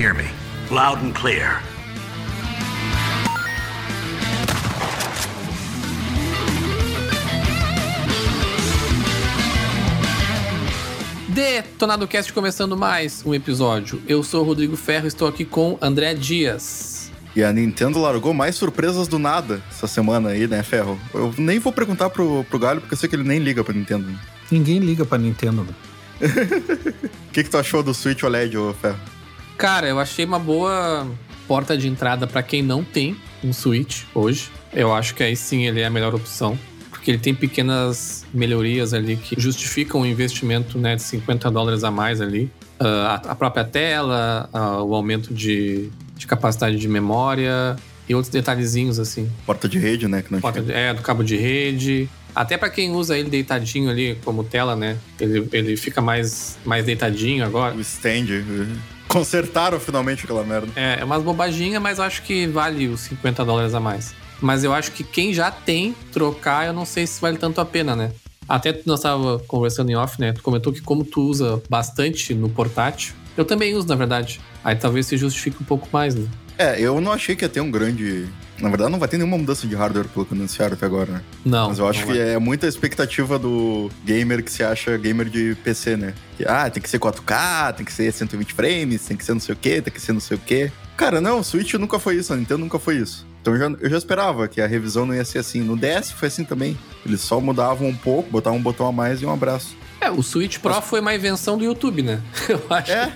[0.00, 0.30] hear me?
[0.70, 1.60] Loud and clear.
[11.28, 14.00] Detonado Cast começando mais um episódio.
[14.08, 17.10] Eu sou o Rodrigo Ferro, estou aqui com André Dias.
[17.36, 20.98] E a Nintendo largou mais surpresas do nada essa semana aí, né, Ferro?
[21.12, 23.74] Eu nem vou perguntar pro, pro Galho, porque eu sei que ele nem liga pra
[23.74, 24.08] Nintendo.
[24.50, 25.62] Ninguém liga pra Nintendo.
[25.62, 25.74] né?
[27.28, 28.98] O que, que tu achou do Switch OLED, ô Ferro?
[29.60, 31.06] Cara, eu achei uma boa
[31.46, 33.14] porta de entrada para quem não tem
[33.44, 34.48] um Switch hoje.
[34.72, 36.58] Eu acho que aí sim ele é a melhor opção.
[36.88, 41.90] Porque ele tem pequenas melhorias ali que justificam o investimento né, de 50 dólares a
[41.90, 42.50] mais ali.
[42.78, 47.76] Ah, a a própria tela, ah, o aumento de, de capacidade de memória
[48.08, 49.30] e outros detalhezinhos assim.
[49.46, 50.22] Porta de rede, né?
[50.22, 52.08] Que não Porta de- é, do cabo de rede.
[52.34, 54.96] Até pra quem usa ele deitadinho ali como tela, né?
[55.18, 57.74] Ele, ele fica mais, mais deitadinho agora.
[57.74, 58.26] O stand.
[58.30, 58.66] eh,
[59.10, 60.68] Consertaram finalmente aquela merda.
[60.76, 64.14] É, é umas bobaginhas, mas eu acho que vale os 50 dólares a mais.
[64.40, 67.64] Mas eu acho que quem já tem, trocar, eu não sei se vale tanto a
[67.64, 68.12] pena, né?
[68.48, 70.32] Até nós tava conversando em off, né?
[70.32, 74.40] Tu comentou que como tu usa bastante no portátil, eu também uso, na verdade.
[74.62, 76.28] Aí talvez se justifique um pouco mais, né?
[76.56, 78.28] É, eu não achei que ia ter um grande.
[78.60, 81.22] Na verdade, não vai ter nenhuma mudança de hardware pelo que anunciaram até agora, né?
[81.44, 81.68] Não.
[81.68, 82.34] Mas eu acho que vai.
[82.34, 86.14] é muita expectativa do gamer que se acha gamer de PC, né?
[86.36, 89.40] Que, ah, tem que ser 4K, tem que ser 120 frames, tem que ser não
[89.40, 90.70] sei o quê, tem que ser não sei o quê.
[90.96, 93.26] Cara, não, o Switch nunca foi isso, a Nintendo nunca foi isso.
[93.40, 95.62] Então eu já, eu já esperava que a revisão não ia ser assim.
[95.62, 96.76] No DS foi assim também.
[97.06, 99.74] Eles só mudavam um pouco, botavam um botão a mais e um abraço.
[100.00, 102.20] É, o Switch Pro foi uma invenção do YouTube, né?
[102.48, 102.92] Eu acho.
[102.92, 103.12] É.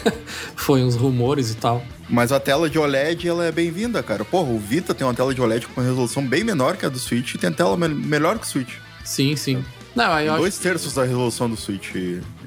[0.56, 1.82] foi uns rumores e tal.
[2.08, 4.24] Mas a tela de OLED, ela é bem-vinda, cara.
[4.24, 6.88] Porra, o Vita tem uma tela de OLED com uma resolução bem menor que a
[6.88, 8.74] do Switch e tem a tela me- melhor que o Switch.
[9.04, 9.62] Sim, sim.
[9.94, 11.92] Não, aí eu acho Dois terços da resolução do Switch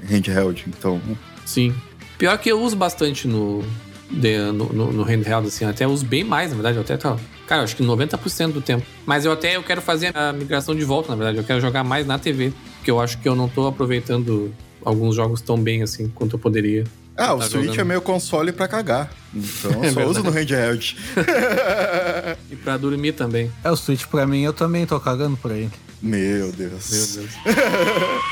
[0.07, 0.99] handheld, então...
[1.45, 1.75] Sim.
[2.17, 3.63] Pior que eu uso bastante no,
[4.09, 5.65] de- no, no, no handheld, assim.
[5.65, 6.77] Até uso bem mais, na verdade.
[6.77, 6.97] Eu até.
[6.97, 8.85] Cara, eu acho que 90% do tempo.
[9.05, 11.37] Mas eu até eu quero fazer a migração de volta, na verdade.
[11.39, 12.53] Eu quero jogar mais na TV.
[12.77, 14.53] Porque eu acho que eu não tô aproveitando
[14.85, 16.83] alguns jogos tão bem assim quanto eu poderia.
[17.17, 17.79] Ah, o Tá Switch jogando.
[17.81, 19.11] é meio console pra cagar.
[19.33, 20.25] Então É eu só uso verdade.
[20.25, 20.97] no handheld.
[22.51, 23.51] E pra dormir também.
[23.63, 25.69] É, o Switch pra mim, eu também tô cagando por ele.
[26.01, 26.89] Meu Deus.
[26.91, 27.31] Meu Deus.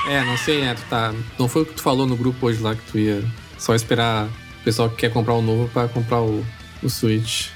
[0.10, 0.74] é, não sei, né?
[0.76, 1.14] Tu tá.
[1.38, 3.24] Não foi o que tu falou no grupo hoje lá que tu ia
[3.58, 6.44] só esperar o pessoal que quer comprar o novo pra comprar o,
[6.82, 7.48] o Switch.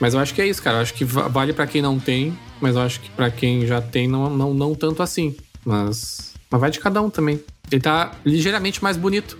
[0.00, 0.78] Mas eu acho que é isso, cara.
[0.78, 3.66] Eu acho que va- vale pra quem não tem, mas eu acho que pra quem
[3.66, 5.36] já tem, não, não, não tanto assim.
[5.64, 7.40] Mas, mas vai de cada um também.
[7.70, 9.38] Ele tá ligeiramente mais bonito.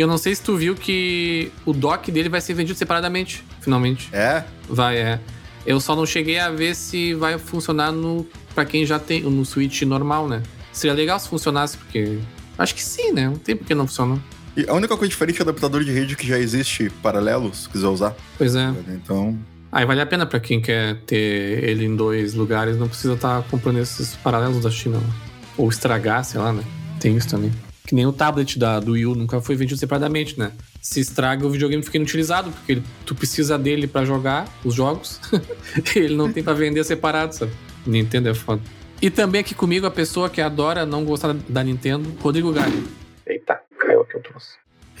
[0.00, 3.44] E eu não sei se tu viu que o dock dele vai ser vendido separadamente,
[3.60, 4.08] finalmente.
[4.14, 4.44] É?
[4.66, 5.20] Vai, é.
[5.66, 9.44] Eu só não cheguei a ver se vai funcionar no para quem já tem no
[9.44, 10.42] Switch normal, né?
[10.72, 12.18] Seria legal se funcionasse, porque
[12.56, 13.26] acho que sim, né?
[13.26, 14.18] Não tem por que não funcionar.
[14.56, 17.68] E a única coisa diferente é o adaptador de rede que já existe paralelo, se
[17.68, 18.16] quiser usar.
[18.38, 18.72] Pois é.
[18.88, 19.38] Então,
[19.70, 23.42] Aí vale a pena pra quem quer ter ele em dois lugares, não precisa estar
[23.50, 24.96] comprando esses paralelos da China.
[24.96, 25.10] né?
[25.58, 26.64] Ou estragar, sei lá, né?
[26.98, 27.52] Tem isso também.
[27.90, 30.52] Que nem o tablet da, do Wii U nunca foi vendido separadamente, né?
[30.80, 35.18] Se estraga, o videogame fica inutilizado, porque ele- tu precisa dele pra jogar os jogos.
[35.96, 37.50] ele não tem pra vender separado, sabe?
[37.84, 38.62] Nintendo é foda.
[39.02, 42.84] E também aqui comigo a pessoa que adora não gostar da Nintendo, Rodrigo Galho.
[43.26, 44.50] Eita, caiu aqui o troço.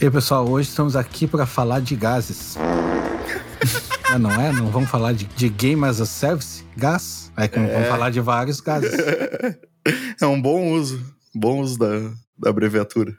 [0.00, 2.56] E aí, pessoal, hoje estamos aqui pra falar de gases.
[4.12, 4.50] Ah, não é?
[4.52, 6.64] Não vamos falar de, de Game as a Service?
[6.76, 7.30] Gás?
[7.36, 8.90] É que vamos falar de vários gases.
[10.20, 11.00] é um bom uso.
[11.32, 13.14] Bom uso da, da abreviatura.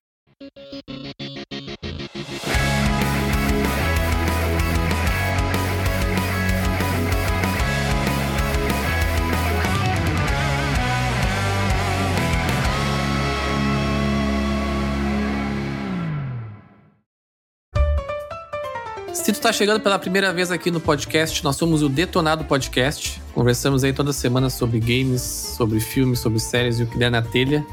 [19.14, 23.22] Se tu tá chegando pela primeira vez aqui no podcast, nós somos o Detonado Podcast.
[23.36, 27.22] Conversamos aí toda semana sobre games, sobre filmes, sobre séries e o que der na
[27.22, 27.64] telha.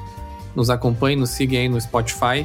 [0.58, 2.44] Nos acompanhe, nos siga aí no Spotify.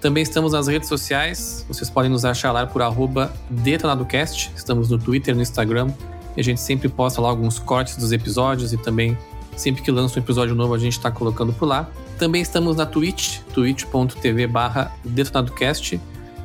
[0.00, 1.66] Também estamos nas redes sociais.
[1.66, 4.52] Vocês podem nos achar lá por arroba DetonadoCast.
[4.54, 5.88] Estamos no Twitter, no Instagram.
[6.36, 9.18] E a gente sempre posta lá alguns cortes dos episódios e também
[9.56, 11.90] sempre que lança um episódio novo a gente está colocando por lá.
[12.16, 16.00] Também estamos na Twitch, twitch.tv barra DetonadoCast.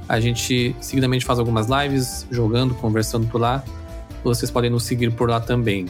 [0.09, 3.63] A gente seguidamente faz algumas lives, jogando, conversando por lá.
[4.23, 5.85] Vocês podem nos seguir por lá também.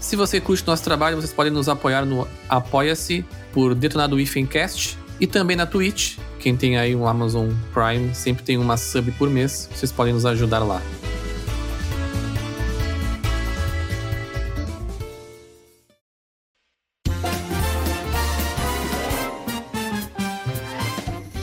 [0.00, 5.26] Se você curte nosso trabalho, vocês podem nos apoiar no Apoia-se por Detonado Ifencast e
[5.26, 6.18] também na Twitch.
[6.38, 9.68] Quem tem aí um Amazon Prime sempre tem uma sub por mês.
[9.74, 10.80] Vocês podem nos ajudar lá.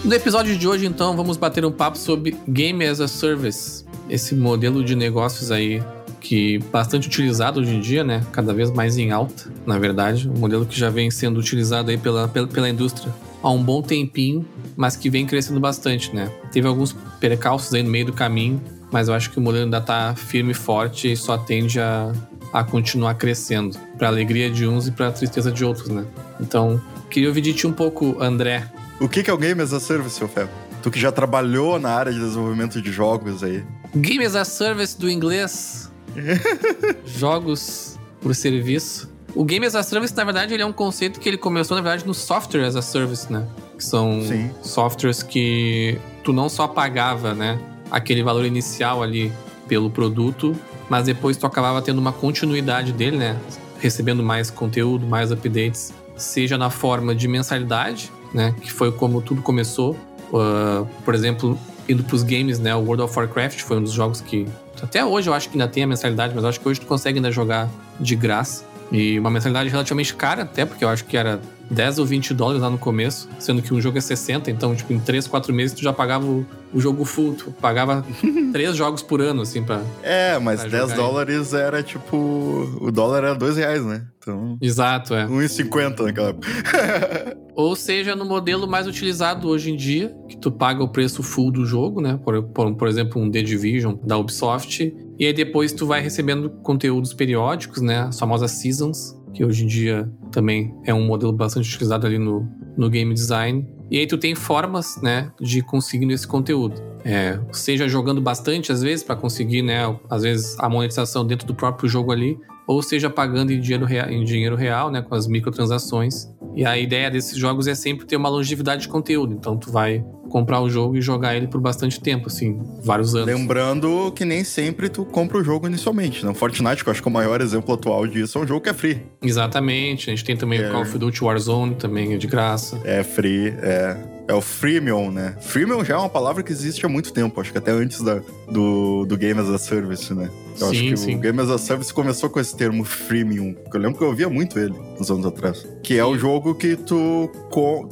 [0.04, 4.36] No episódio de hoje, então, vamos bater um papo sobre Game as a Service, esse
[4.36, 5.84] modelo de negócios aí
[6.26, 8.26] que bastante utilizado hoje em dia, né?
[8.32, 10.28] Cada vez mais em alta, na verdade.
[10.28, 13.14] Um modelo que já vem sendo utilizado aí pela, pela, pela indústria
[13.44, 14.44] há um bom tempinho,
[14.76, 16.32] mas que vem crescendo bastante, né?
[16.52, 18.60] Teve alguns percalços aí no meio do caminho,
[18.92, 22.12] mas eu acho que o modelo ainda tá firme e forte e só tende a,
[22.52, 26.06] a continuar crescendo, para alegria de uns e para tristeza de outros, né?
[26.40, 28.68] Então, queria ouvir de ti um pouco, André,
[29.00, 30.50] o que, é o Game as a Service, seu Fel?
[30.82, 33.64] Tu que já trabalhou na área de desenvolvimento de jogos aí.
[33.94, 35.92] Game as a Service do inglês.
[37.06, 39.14] jogos por serviço.
[39.36, 41.82] O Game as a Service, na verdade, ele é um conceito que ele começou, na
[41.82, 43.46] verdade, no Software as a Service, né?
[43.78, 44.50] Que são Sim.
[44.62, 47.60] softwares que tu não só pagava, né?
[47.92, 49.32] Aquele valor inicial ali
[49.68, 50.56] pelo produto,
[50.90, 53.38] mas depois tu acabava tendo uma continuidade dele, né?
[53.80, 58.56] Recebendo mais conteúdo, mais updates, seja na forma de mensalidade, né?
[58.62, 59.98] Que foi como tudo começou.
[60.32, 61.60] Uh, por exemplo,
[61.90, 62.74] indo para os games, né?
[62.74, 64.48] O World of Warcraft foi um dos jogos que
[64.84, 67.20] até hoje eu acho que ainda tem a mensalidade, mas acho que hoje tu consegue
[67.20, 67.70] ainda jogar
[68.00, 68.66] de graça.
[68.92, 71.40] E uma mensalidade relativamente cara, até porque eu acho que era
[71.70, 74.94] 10 ou 20 dólares lá no começo, sendo que um jogo é 60, então, tipo,
[74.94, 78.06] em 3, 4 meses tu já pagava o, o jogo full, tu pagava
[78.54, 79.82] 3 jogos por ano, assim, pra.
[80.04, 81.62] É, mas pra 10 dólares aí.
[81.62, 82.78] era tipo.
[82.80, 84.06] O dólar era 2 reais, né?
[84.20, 84.58] Então.
[84.62, 85.28] Exato, é.
[85.28, 86.48] 1,50 naquela época.
[87.56, 91.52] ou seja, no modelo mais utilizado hoje em dia, que tu paga o preço full
[91.52, 92.20] do jogo, né?
[92.24, 94.96] Por, por, por exemplo, um The Division da Ubisoft.
[95.18, 98.00] E aí depois tu vai recebendo conteúdos periódicos, né?
[98.00, 102.48] As famosas seasons, que hoje em dia também é um modelo bastante utilizado ali no,
[102.78, 103.68] no game design.
[103.90, 106.82] E aí tu tem formas, né, de conseguir esse conteúdo.
[107.04, 111.54] É, seja jogando bastante às vezes para conseguir, né, às vezes a monetização dentro do
[111.54, 112.36] próprio jogo ali,
[112.68, 116.28] ou seja pagando em dinheiro real, em dinheiro real, né, com as microtransações.
[116.56, 119.34] E a ideia desses jogos é sempre ter uma longevidade de conteúdo.
[119.34, 123.28] Então tu vai comprar o jogo e jogar ele por bastante tempo, assim, vários anos.
[123.28, 126.34] Lembrando que nem sempre tu compra o jogo inicialmente, né?
[126.34, 128.70] Fortnite, que eu acho que é o maior exemplo atual disso, é um jogo que
[128.70, 129.02] é free.
[129.22, 130.10] Exatamente.
[130.10, 130.68] A gente tem também é.
[130.68, 132.80] o Call of Duty Warzone, também é de graça.
[132.84, 134.16] É free, é.
[134.28, 135.36] É o freemium, né?
[135.40, 138.22] Freemium já é uma palavra que existe há muito tempo, acho que até antes da,
[138.50, 140.32] do, do Game as a Service, né?
[140.60, 141.16] Eu sim, acho que sim.
[141.16, 143.56] o Game as a Service começou com esse termo freemium.
[143.72, 145.68] Eu lembro que eu ouvia muito ele uns anos atrás.
[145.84, 147.30] Que é o jogo que tu,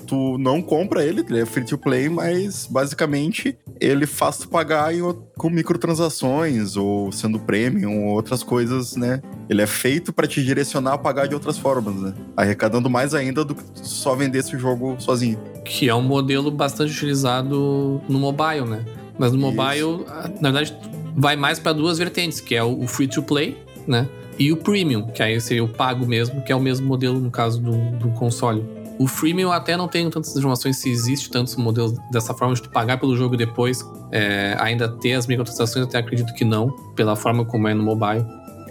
[0.07, 2.32] tu não compra ele, ele é free to play, mas
[2.69, 5.01] basicamente ele faz tu pagar em,
[5.37, 9.21] com microtransações ou sendo premium ou outras coisas, né?
[9.49, 12.13] Ele é feito para te direcionar a pagar de outras formas, né?
[12.35, 15.39] Arrecadando mais ainda do que só vender esse jogo sozinho.
[15.65, 18.85] Que é um modelo bastante utilizado no mobile, né?
[19.17, 20.41] Mas no mobile, Isso.
[20.41, 20.75] na verdade,
[21.15, 23.57] vai mais para duas vertentes, que é o free to play,
[23.87, 24.07] né?
[24.37, 27.29] E o premium, que aí seria o pago mesmo, que é o mesmo modelo no
[27.29, 28.65] caso do, do console.
[28.99, 32.69] O freemium até não tenho tantas informações se existe tantos modelos dessa forma de tu
[32.69, 37.43] pagar pelo jogo depois, é, ainda ter as microtransações, até acredito que não, pela forma
[37.45, 38.25] como é no mobile.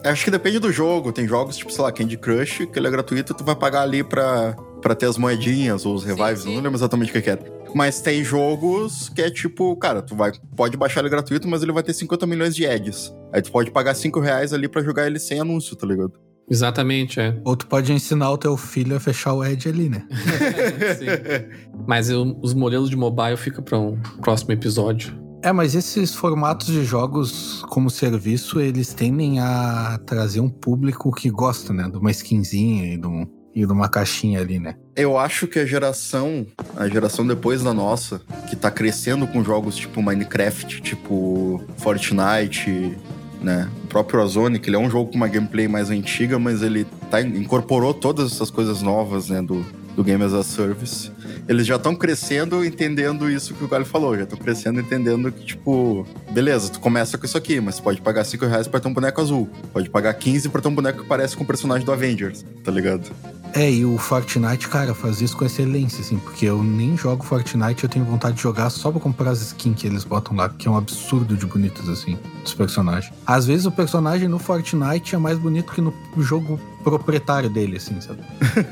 [0.04, 1.12] Acho que depende do jogo.
[1.12, 4.02] Tem jogos tipo, sei lá, Candy Crush, que ele é gratuito, tu vai pagar ali
[4.02, 6.54] pra, pra ter as moedinhas ou os revives, sim, sim.
[6.56, 7.44] não lembro exatamente o que, era.
[7.75, 11.73] Mas tem jogos que é tipo, cara, tu vai, pode baixar ele gratuito, mas ele
[11.73, 13.14] vai ter 50 milhões de ads.
[13.32, 16.12] Aí tu pode pagar 5 reais ali pra jogar ele sem anúncio, tá ligado?
[16.50, 17.40] Exatamente, é.
[17.44, 20.06] Ou tu pode ensinar o teu filho a fechar o Edge ali, né?
[21.87, 25.20] Mas eu, os modelos de mobile fica para um próximo episódio.
[25.44, 31.28] É, mas esses formatos de jogos como serviço, eles tendem a trazer um público que
[31.28, 31.88] gosta, né?
[31.90, 34.76] De uma skinzinha e de um, e numa caixinha ali, né?
[34.96, 36.46] Eu acho que a geração,
[36.76, 42.96] a geração depois da nossa, que tá crescendo com jogos tipo Minecraft, tipo Fortnite,
[43.42, 43.68] né?
[43.84, 46.87] O próprio Ozone, que ele é um jogo com uma gameplay mais antiga, mas ele
[47.11, 51.12] tá, incorporou todas essas coisas novas, né, do, do Game as a Service.
[51.49, 55.45] Eles já estão crescendo entendendo isso que o Galho falou, já estão crescendo entendendo que,
[55.45, 58.95] tipo, beleza, tu começa com isso aqui, mas pode pagar 5 reais pra ter um
[58.95, 59.49] boneco azul.
[59.73, 62.71] Pode pagar 15 pra ter um boneco que parece com o personagem do Avengers, tá
[62.71, 63.11] ligado?
[63.55, 67.85] É, e o Fortnite, cara, faz isso com excelência, assim, porque eu nem jogo Fortnite,
[67.85, 70.67] eu tenho vontade de jogar só pra comprar as skins que eles botam lá, que
[70.67, 73.12] é um absurdo de bonitos, assim, dos personagens.
[73.26, 78.00] Às vezes o personagem no Fortnite é mais bonito que no jogo proprietário dele, assim,
[78.00, 78.21] sabe?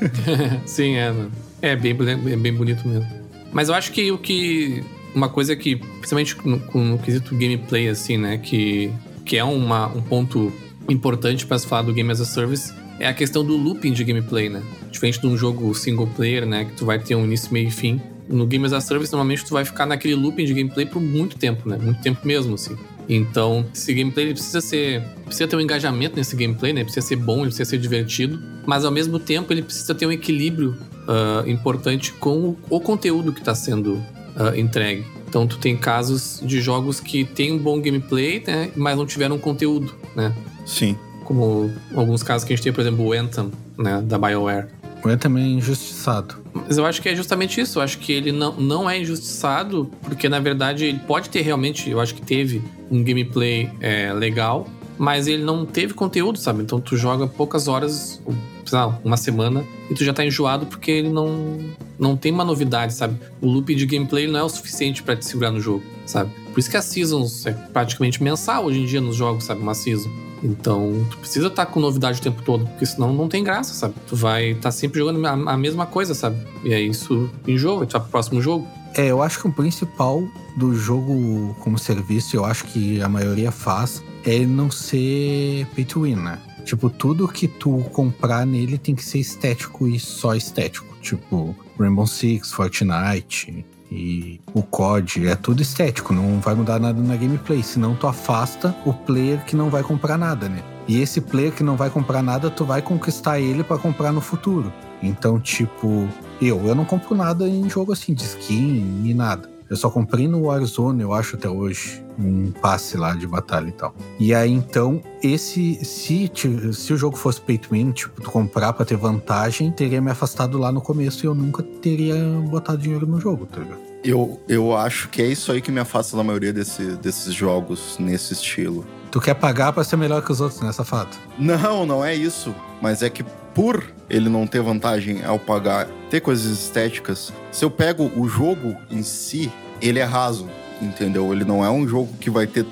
[0.65, 1.13] Sim, é.
[1.61, 1.95] É bem,
[2.31, 3.07] é bem bonito mesmo.
[3.51, 4.83] Mas eu acho que o que.
[5.13, 8.89] Uma coisa que, principalmente no, no quesito gameplay, assim, né, que,
[9.25, 10.51] que é uma, um ponto
[10.87, 14.03] importante para se falar do Game as a Service, é a questão do looping de
[14.05, 14.63] gameplay, né?
[14.89, 16.65] Diferente de um jogo single player, né?
[16.65, 17.99] Que tu vai ter um início, meio e fim.
[18.29, 21.37] No Game as a Service, normalmente tu vai ficar naquele looping de gameplay por muito
[21.37, 21.77] tempo, né?
[21.77, 22.77] Muito tempo mesmo, assim.
[23.09, 25.01] Então, esse gameplay ele precisa ser.
[25.25, 26.83] Precisa ter um engajamento nesse gameplay, né?
[26.83, 28.41] Precisa ser bom, ele precisa ser divertido.
[28.65, 30.77] Mas ao mesmo tempo, ele precisa ter um equilíbrio
[31.07, 35.05] uh, importante com o, conteúdo que está sendo uh, entregue.
[35.27, 39.37] Então tu tem casos de jogos que tem um bom gameplay, né, mas não tiveram
[39.37, 40.33] conteúdo, né?
[40.65, 40.97] Sim.
[41.23, 44.67] Como alguns casos que a gente tem, por exemplo, o Anthem, né, da BioWare.
[45.03, 46.35] O Anthem é injustiçado.
[46.53, 47.79] Mas eu acho que é justamente isso.
[47.79, 51.89] Eu acho que ele não, não é injustiçado, porque na verdade ele pode ter realmente,
[51.89, 54.67] eu acho que teve um gameplay é, legal,
[54.97, 56.61] mas ele não teve conteúdo, sabe?
[56.61, 58.21] Então tu joga poucas horas,
[58.65, 61.59] sei lá, uma semana, e tu já tá enjoado porque ele não,
[61.99, 63.17] não tem uma novidade, sabe?
[63.41, 66.31] O loop de gameplay não é o suficiente para te segurar no jogo, sabe?
[66.51, 69.61] Por isso que as seasons é praticamente mensal hoje em dia nos jogos, sabe?
[69.61, 70.09] Uma season.
[70.43, 73.73] Então, tu precisa estar tá com novidade o tempo todo, porque senão não tem graça,
[73.73, 73.93] sabe?
[74.07, 76.37] Tu vai estar tá sempre jogando a, a, mesma coisa, sabe?
[76.63, 78.67] E aí isso enjoa, tu vai pro próximo jogo.
[78.95, 80.23] É, eu acho que o principal
[80.57, 86.01] do jogo como serviço, eu acho que a maioria faz, é não ser pay to
[86.01, 86.39] win, né?
[86.63, 90.95] Tipo, tudo que tu comprar nele tem que ser estético e só estético.
[91.01, 97.15] Tipo, Rainbow Six, Fortnite e o COD, é tudo estético, não vai mudar nada na
[97.15, 100.63] gameplay, senão tu afasta o player que não vai comprar nada, né?
[100.87, 104.21] E esse player que não vai comprar nada, tu vai conquistar ele para comprar no
[104.21, 104.71] futuro.
[105.03, 106.07] Então, tipo,
[106.41, 109.49] eu, eu não compro nada em jogo assim, de skin e nada.
[109.71, 113.71] Eu só comprei no Warzone, eu acho, até hoje, um passe lá de batalha e
[113.71, 113.95] tal.
[114.19, 115.75] E aí, então, esse.
[115.85, 116.29] Se,
[116.73, 120.11] se o jogo fosse pay to win, tipo, tu comprar pra ter vantagem, teria me
[120.11, 122.17] afastado lá no começo e eu nunca teria
[122.49, 123.79] botado dinheiro no jogo, tá ligado?
[124.03, 127.95] Eu, eu acho que é isso aí que me afasta da maioria desse, desses jogos
[127.97, 128.85] nesse estilo.
[129.11, 131.09] Tu quer pagar para ser melhor que os outros, né, safado?
[131.37, 132.55] Não, não é isso.
[132.81, 137.69] Mas é que por ele não ter vantagem ao pagar, ter coisas estéticas, se eu
[137.69, 139.51] pego o jogo em si,
[139.81, 140.49] ele é raso,
[140.81, 141.33] entendeu?
[141.33, 142.65] Ele não é um jogo que vai ter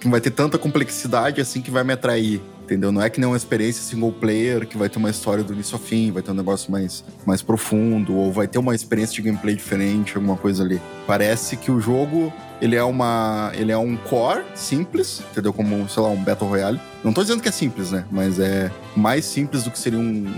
[0.00, 2.40] que vai ter tanta complexidade assim que vai me atrair,
[2.72, 2.90] entendeu?
[2.90, 5.74] Não é que nem uma experiência single player que vai ter uma história do início
[5.74, 9.22] ao fim, vai ter um negócio mais, mais profundo, ou vai ter uma experiência de
[9.22, 10.80] gameplay diferente, alguma coisa ali.
[11.06, 13.50] Parece que o jogo ele é uma.
[13.54, 15.52] Ele é um core simples, entendeu?
[15.52, 16.80] Como, sei lá, um Battle Royale.
[17.02, 18.04] Não tô dizendo que é simples, né?
[18.08, 20.32] Mas é mais simples do que seria um,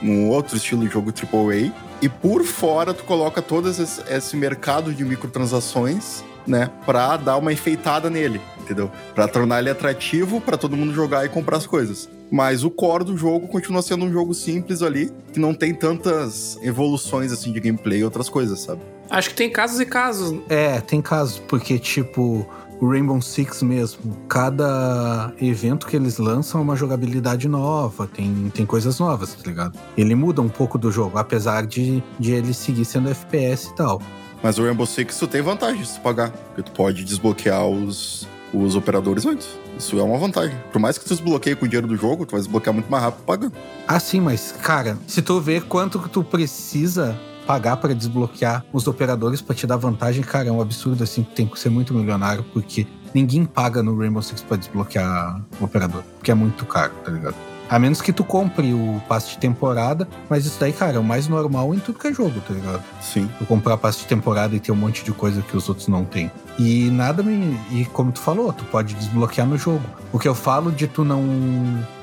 [0.00, 1.72] um outro estilo de jogo AAA.
[2.00, 6.70] E por fora, tu coloca todo esse mercado de microtransações, né?
[6.86, 8.90] Pra dar uma enfeitada nele, entendeu?
[9.14, 12.08] Pra tornar ele atrativo para todo mundo jogar e comprar as coisas.
[12.30, 16.58] Mas o core do jogo continua sendo um jogo simples ali, que não tem tantas
[16.62, 18.80] evoluções assim de gameplay e outras coisas, sabe?
[19.10, 20.40] Acho que tem casos e casos.
[20.48, 22.46] É, tem casos, porque, tipo,
[22.80, 28.66] o Rainbow Six mesmo, cada evento que eles lançam é uma jogabilidade nova, tem, tem
[28.66, 29.78] coisas novas, tá ligado?
[29.96, 34.02] Ele muda um pouco do jogo, apesar de, de ele seguir sendo FPS e tal.
[34.42, 38.26] Mas o Rainbow Six tu tem vantagem se tu pagar, porque tu pode desbloquear os,
[38.52, 39.48] os operadores antes.
[39.78, 40.56] Isso é uma vantagem.
[40.72, 43.02] Por mais que tu desbloqueie com o dinheiro do jogo, tu vai desbloquear muito mais
[43.02, 43.52] rápido pagando.
[43.86, 48.86] Ah, sim, mas, cara, se tu vê quanto que tu precisa pagar para desbloquear os
[48.86, 52.44] operadores para te dar vantagem, cara, é um absurdo assim, tem que ser muito milionário,
[52.52, 57.10] porque ninguém paga no Rainbow Six para desbloquear o operador, porque é muito caro, tá
[57.10, 57.51] ligado?
[57.72, 61.02] A menos que tu compre o passe de temporada, mas isso daí, cara, é o
[61.02, 62.82] mais normal em tudo que é jogo, tá ligado?
[63.00, 63.26] Sim.
[63.38, 66.04] Tu comprar passe de temporada e ter um monte de coisa que os outros não
[66.04, 66.30] têm.
[66.58, 67.58] E nada me.
[67.70, 69.80] E como tu falou, tu pode desbloquear no jogo.
[70.12, 71.24] O que eu falo de tu não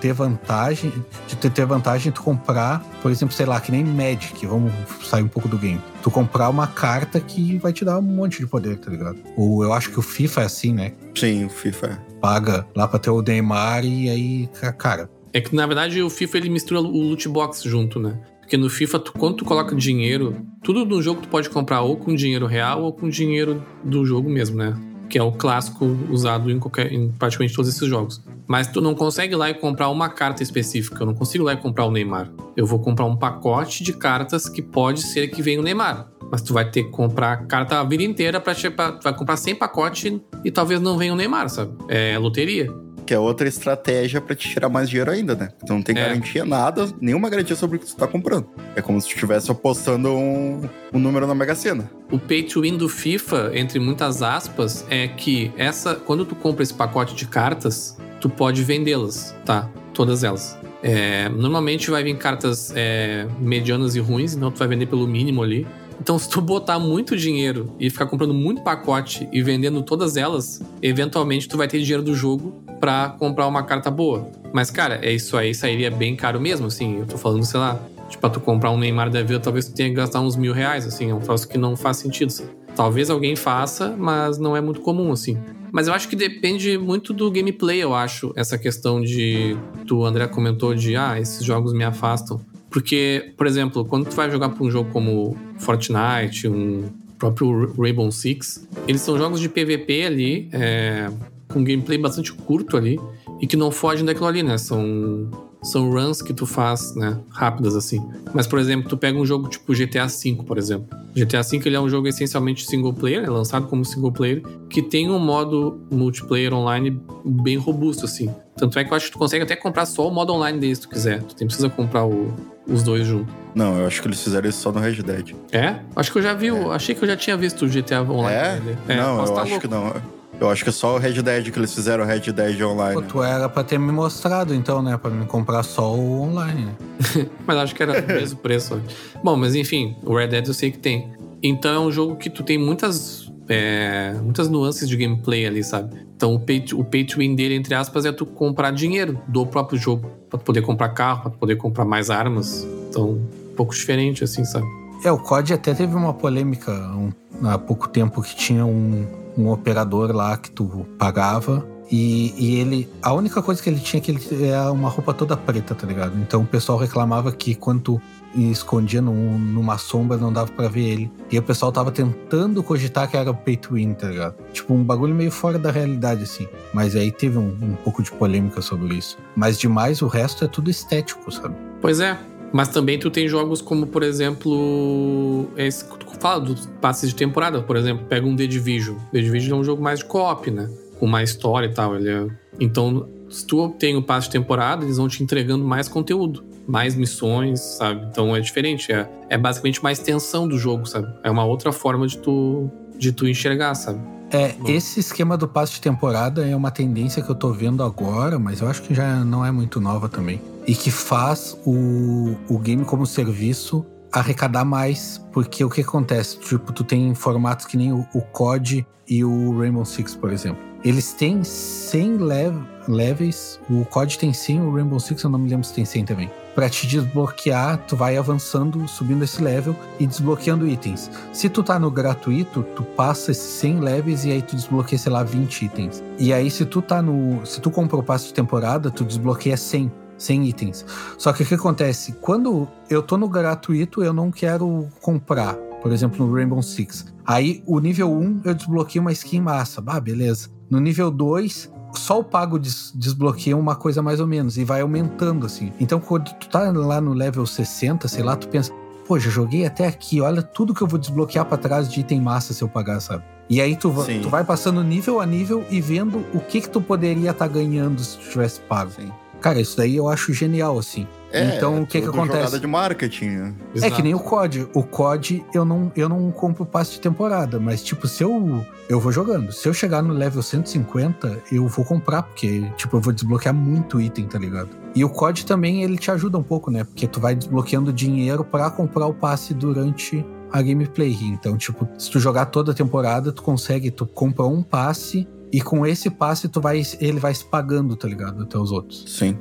[0.01, 0.91] ter vantagem,
[1.27, 4.73] de tu ter vantagem tu comprar, por exemplo, sei lá, que nem Magic, vamos
[5.07, 5.79] sair um pouco do game.
[6.01, 9.19] Tu comprar uma carta que vai te dar um monte de poder, tá ligado?
[9.37, 10.93] Ou eu acho que o FIFA é assim, né?
[11.13, 11.97] Sim, o FIFA é.
[12.19, 14.49] Paga lá pra ter o Neymar e aí,
[14.79, 18.19] cara, é que, na verdade, o FIFA ele mistura o loot box junto, né?
[18.39, 21.97] Porque no FIFA, tu, quando tu coloca dinheiro, tudo no jogo tu pode comprar ou
[21.97, 24.75] com dinheiro real ou com dinheiro do jogo mesmo, né?
[25.07, 28.23] Que é o clássico usado em, qualquer, em praticamente todos esses jogos.
[28.47, 31.03] Mas tu não consegue ir lá e comprar uma carta específica.
[31.03, 32.31] Eu não consigo ir lá e comprar o Neymar.
[32.57, 36.09] Eu vou comprar um pacote de cartas que pode ser que venha o Neymar.
[36.31, 40.19] Mas tu vai ter que comprar carta a vida inteira tu vai comprar 100 pacotes
[40.43, 41.71] e talvez não venha o Neymar, sabe?
[41.87, 42.67] É loteria
[43.09, 45.49] que é outra estratégia para te tirar mais dinheiro ainda, né?
[45.65, 45.99] Tu não tem é.
[45.99, 48.45] garantia nada, nenhuma garantia sobre o que tu tá comprando.
[48.75, 50.61] É como se tu estivesse apostando um,
[50.93, 51.89] um número na Mega Sena.
[52.11, 56.61] O pay to win do FIFA, entre muitas aspas, é que essa quando tu compra
[56.61, 59.67] esse pacote de cartas, tu pode vendê-las, tá?
[59.91, 60.55] Todas elas.
[60.83, 65.41] É, normalmente vai vir cartas é, medianas e ruins, então tu vai vender pelo mínimo
[65.41, 65.65] ali.
[66.01, 70.61] Então, se tu botar muito dinheiro e ficar comprando muito pacote e vendendo todas elas,
[70.81, 74.31] eventualmente tu vai ter dinheiro do jogo para comprar uma carta boa.
[74.53, 76.99] Mas, cara, é isso aí sairia bem caro mesmo, assim.
[76.99, 79.73] Eu tô falando, sei lá, tipo, pra tu comprar um Neymar da vida, talvez tu
[79.73, 81.09] tenha que gastar uns mil reais, assim.
[81.11, 82.29] É um troço que não faz sentido.
[82.29, 82.45] Assim.
[82.75, 85.37] Talvez alguém faça, mas não é muito comum, assim.
[85.71, 89.55] Mas eu acho que depende muito do gameplay, eu acho, essa questão de.
[89.85, 92.41] Tu, André, comentou de, ah, esses jogos me afastam.
[92.69, 96.83] Porque, por exemplo, quando tu vai jogar pra um jogo como Fortnite, um
[97.19, 98.67] próprio Rainbow Six.
[98.87, 101.11] Eles são jogos de PVP ali, é,
[101.49, 102.97] com gameplay bastante curto ali,
[103.41, 104.57] e que não fogem daquilo ali, né?
[104.57, 105.29] São
[105.61, 108.01] são runs que tu faz, né, rápidas assim.
[108.33, 110.97] Mas, por exemplo, tu pega um jogo tipo GTA V, por exemplo.
[111.13, 114.81] GTA V ele é um jogo essencialmente single player, é lançado como single player, que
[114.81, 118.29] tem um modo multiplayer online bem robusto, assim.
[118.59, 120.75] Tanto é que eu acho que tu consegue até comprar só o modo online dele
[120.75, 121.21] se tu quiser.
[121.23, 122.33] Tu nem precisa comprar o,
[122.67, 123.33] os dois juntos.
[123.55, 125.35] Não, eu acho que eles fizeram isso só no Red Dead.
[125.51, 125.75] É?
[125.95, 126.65] Acho que eu já vi, é.
[126.71, 128.77] achei que eu já tinha visto o GTA Online.
[128.87, 128.93] É?
[128.93, 129.67] é não, eu tá acho louco.
[129.67, 129.93] que não.
[130.39, 133.01] Eu acho que é só o Red Dead que eles fizeram o Red Dead online.
[133.01, 134.97] Pô, tu era pra ter me mostrado, então, né?
[134.97, 136.69] Pra me comprar só o online.
[137.45, 138.81] mas acho que era o mesmo preço.
[139.21, 141.11] Bom, mas enfim, o Red Dead eu sei que tem.
[141.41, 145.95] Então é um jogo que tu tem muitas, é, muitas nuances de gameplay ali, sabe?
[146.15, 149.21] Então o pay, to, o pay to win dele, entre aspas, é tu comprar dinheiro
[149.27, 150.11] do próprio jogo.
[150.29, 152.67] Pra poder comprar carro, pra poder comprar mais armas.
[152.89, 154.67] Então, um pouco diferente, assim, sabe?
[155.03, 157.11] É, o COD até teve uma polêmica um,
[157.47, 161.65] há pouco tempo que tinha um, um operador lá que tu pagava.
[161.91, 162.87] E, e, ele.
[163.01, 165.87] A única coisa que ele tinha é que ele era uma roupa toda preta, tá
[165.87, 166.15] ligado?
[166.19, 168.01] Então o pessoal reclamava que quando tu
[168.35, 171.11] escondia num, numa sombra não dava para ver ele.
[171.31, 174.33] E o pessoal tava tentando cogitar que era o pay to win, tá?
[174.53, 176.47] Tipo, um bagulho meio fora da realidade, assim.
[176.73, 179.17] Mas aí teve um, um pouco de polêmica sobre isso.
[179.35, 181.55] Mas demais, o resto é tudo estético, sabe?
[181.81, 182.17] Pois é.
[182.51, 185.85] Mas também tu tem jogos como, por exemplo, esse
[186.19, 188.97] fala dos passes de temporada, por exemplo, pega um The Division.
[189.11, 190.69] The Division é um jogo mais de co-op, né?
[190.99, 191.95] Com mais história e tal.
[191.95, 192.27] Ele é...
[192.59, 196.95] Então, se tu tem o passe de temporada, eles vão te entregando mais conteúdo, mais
[196.95, 198.05] missões, sabe?
[198.09, 198.91] Então é diferente.
[198.91, 201.11] É, é basicamente mais tensão do jogo, sabe?
[201.23, 203.99] É uma outra forma de tu, de tu enxergar, sabe?
[204.31, 208.37] É, esse esquema do passe de temporada é uma tendência que eu tô vendo agora,
[208.37, 210.39] mas eu acho que já não é muito nova também.
[210.67, 216.39] E que faz o, o game como serviço arrecadar mais, porque o que acontece?
[216.39, 220.61] Tipo, tu tem formatos que nem o, o COD e o Rainbow Six, por exemplo.
[220.83, 222.55] Eles têm 100 lev
[222.87, 226.05] levels, o COD tem 100, o Rainbow Six eu não me lembro se tem 100
[226.05, 226.31] também.
[226.55, 231.09] Pra te desbloquear, tu vai avançando, subindo esse level e desbloqueando itens.
[231.31, 235.11] Se tu tá no gratuito, tu passa esses 100 levels e aí tu desbloqueia, sei
[235.11, 236.03] lá, 20 itens.
[236.17, 237.45] E aí se tu tá no...
[237.45, 240.85] Se tu comprou o passe de temporada, tu desbloqueia 100 100 itens.
[241.17, 242.11] Só que o que acontece?
[242.21, 245.55] Quando eu tô no gratuito, eu não quero comprar.
[245.81, 247.05] Por exemplo, no Rainbow Six.
[247.25, 249.81] Aí, o nível 1, eu desbloqueio uma skin massa.
[249.87, 250.49] Ah, beleza.
[250.69, 254.57] No nível 2, só o pago des desbloqueia uma coisa mais ou menos.
[254.57, 255.71] E vai aumentando, assim.
[255.79, 258.73] Então, quando tu tá lá no level 60, sei lá, tu pensa...
[259.07, 262.21] Pô, já joguei até aqui, olha tudo que eu vou desbloquear para trás de item
[262.21, 263.23] massa se eu pagar, sabe?
[263.49, 266.79] E aí tu, tu vai passando nível a nível e vendo o que que tu
[266.79, 268.91] poderia estar tá ganhando se tu tivesse pago.
[268.91, 269.11] Sim.
[269.41, 271.07] Cara, isso daí eu acho genial, assim.
[271.31, 272.37] É, então, o que que acontece?
[272.37, 273.53] jogada de marketing, né?
[273.81, 274.67] É que nem o COD.
[274.73, 278.65] O COD, eu não, eu não compro passe de temporada, mas, tipo, se eu...
[278.89, 279.51] Eu vou jogando.
[279.51, 284.01] Se eu chegar no level 150, eu vou comprar, porque, tipo, eu vou desbloquear muito
[284.01, 284.69] item, tá ligado?
[284.95, 286.83] E o COD também, ele te ajuda um pouco, né?
[286.83, 291.15] Porque tu vai desbloqueando dinheiro para comprar o passe durante a gameplay.
[291.21, 295.61] Então, tipo, se tu jogar toda a temporada, tu consegue, tu compra um passe e
[295.61, 298.43] com esse passe, tu vai, ele vai se pagando, tá ligado?
[298.43, 299.05] Até os outros.
[299.07, 299.37] Sim.